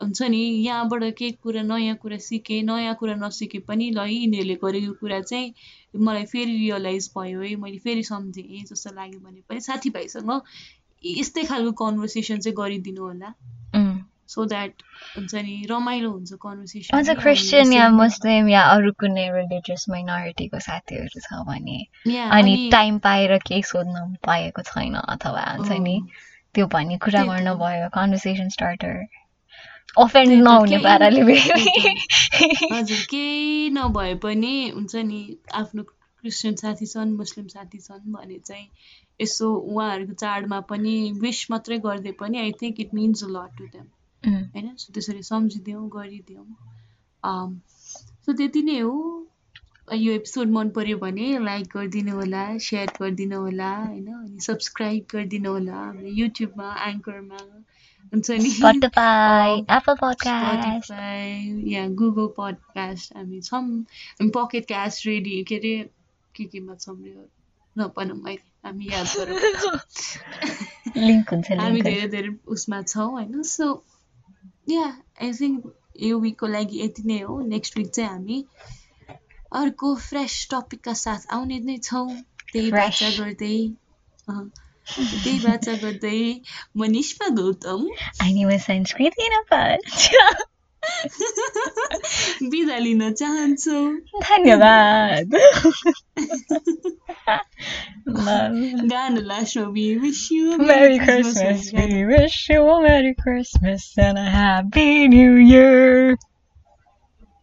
[0.00, 4.92] हुन्छ नि यहाँबाट केही कुरा नयाँ कुरा सिकेँ नयाँ कुरा नसिके पनि ल यिनीहरूले गरेको
[4.92, 5.52] कुरा चाहिँ
[6.00, 10.32] मलाई फेरि रियलाइज भयो है मैले फेरि सम्झेँ जस्तो लाग्यो भने पनि साथीभाइसँग
[11.04, 13.34] यस्तै खालको कन्भर्सेसन चाहिँ गरिदिनु होला।
[14.28, 14.82] सो द्याट
[15.16, 21.20] हुन्छ नि रमाइलो हुन्छ कन्भर्सेसन अझ क्रिस्चियन या मुस्लिम या अरू कुनै रिलिजियस माइनोरिटीको साथीहरू
[21.26, 21.76] छ भने
[22.30, 25.94] अनि टाइम पाएर केही सोध्न पाएको छैन अथवा हुन्छ नि
[26.54, 29.06] त्यो भन्ने कुरा गर्न भयो कन्भर्सेसन स्टार्टर
[29.96, 35.20] अफेन्ड नहुने पाराले हजुर केही नभए पनि हुन्छ नि
[35.54, 38.68] आफ्नो क्रिस्चियन साथी छन् मुस्लिम साथी छन् भने चाहिँ
[39.20, 43.66] यसो उहाँहरूको चाडमा पनि विस मात्रै गरिदिए पनि I think it means a lot to
[43.66, 43.86] them
[44.24, 44.76] होइन?
[44.76, 46.46] सो त्यसरी सम्झिदिउँ गरिदिउँ
[48.26, 49.26] सो त्यति नै हो।
[49.94, 54.06] यो एपिसोड मन पऱ्यो भने लाइक गरिदिनु होला सेयर गरिदिनु होला होइन?
[54.14, 57.38] अनि सब्सक्राइब गरिदिनु होला हाम्रो युट्युबमा एङ्करमा
[58.12, 58.50] हुन्छ नि?
[61.74, 65.76] या गुगल पडकास्ट हामी छौँ। हामी पकेट क्यास्ट रेडी के अरे?
[66.34, 67.28] के केमा छौँ यो
[67.76, 69.78] नपनौँ अहिले। हामी याद गरौँ
[71.60, 73.84] हामी धेरै धेरै उसमा छौँ होइन सो
[74.68, 74.86] या
[75.22, 78.44] आई थिङ्क यो विकको लागि यति नै हो नेक्स्ट विक चाहिँ हामी
[79.52, 82.08] अर्को फ्रेस टपिकका साथ आउने नै छौँ
[82.52, 83.56] त्यही बाचा गर्दै
[84.28, 86.40] त्यही बाचा गर्दै
[86.76, 87.88] मनिष्मा गौतम
[88.20, 89.28] अनि संस्कृति
[92.50, 93.76] बिदा लिन चाहन्छु
[94.22, 95.30] धन्यवाद
[98.92, 101.72] गाना लास्टमा we wish you Merry Christmas.
[101.72, 106.16] We wish you a Merry Christmas and a Happy New Year.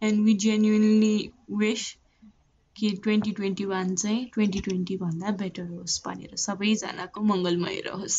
[0.02, 1.84] And we genuinely wish
[2.76, 8.16] कि ट्वेन्टी ट्वेन्टी वान चाहिँ ट्वेन्टी ट्वेन्टी भन्दा बेटर होस् भनेर सबैजनाको मङ्गलमय रहोस्।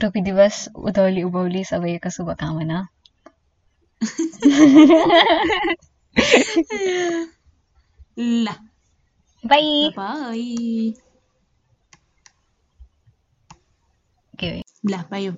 [0.00, 2.78] टोपी दिवस उधौली उभौली सबैको शुभकामना।
[8.18, 8.48] ल
[9.44, 10.94] बाई बाई
[14.90, 15.32] ल पायो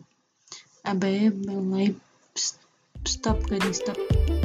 [0.85, 1.05] अब
[3.07, 4.44] स्टप गर्ने स्टप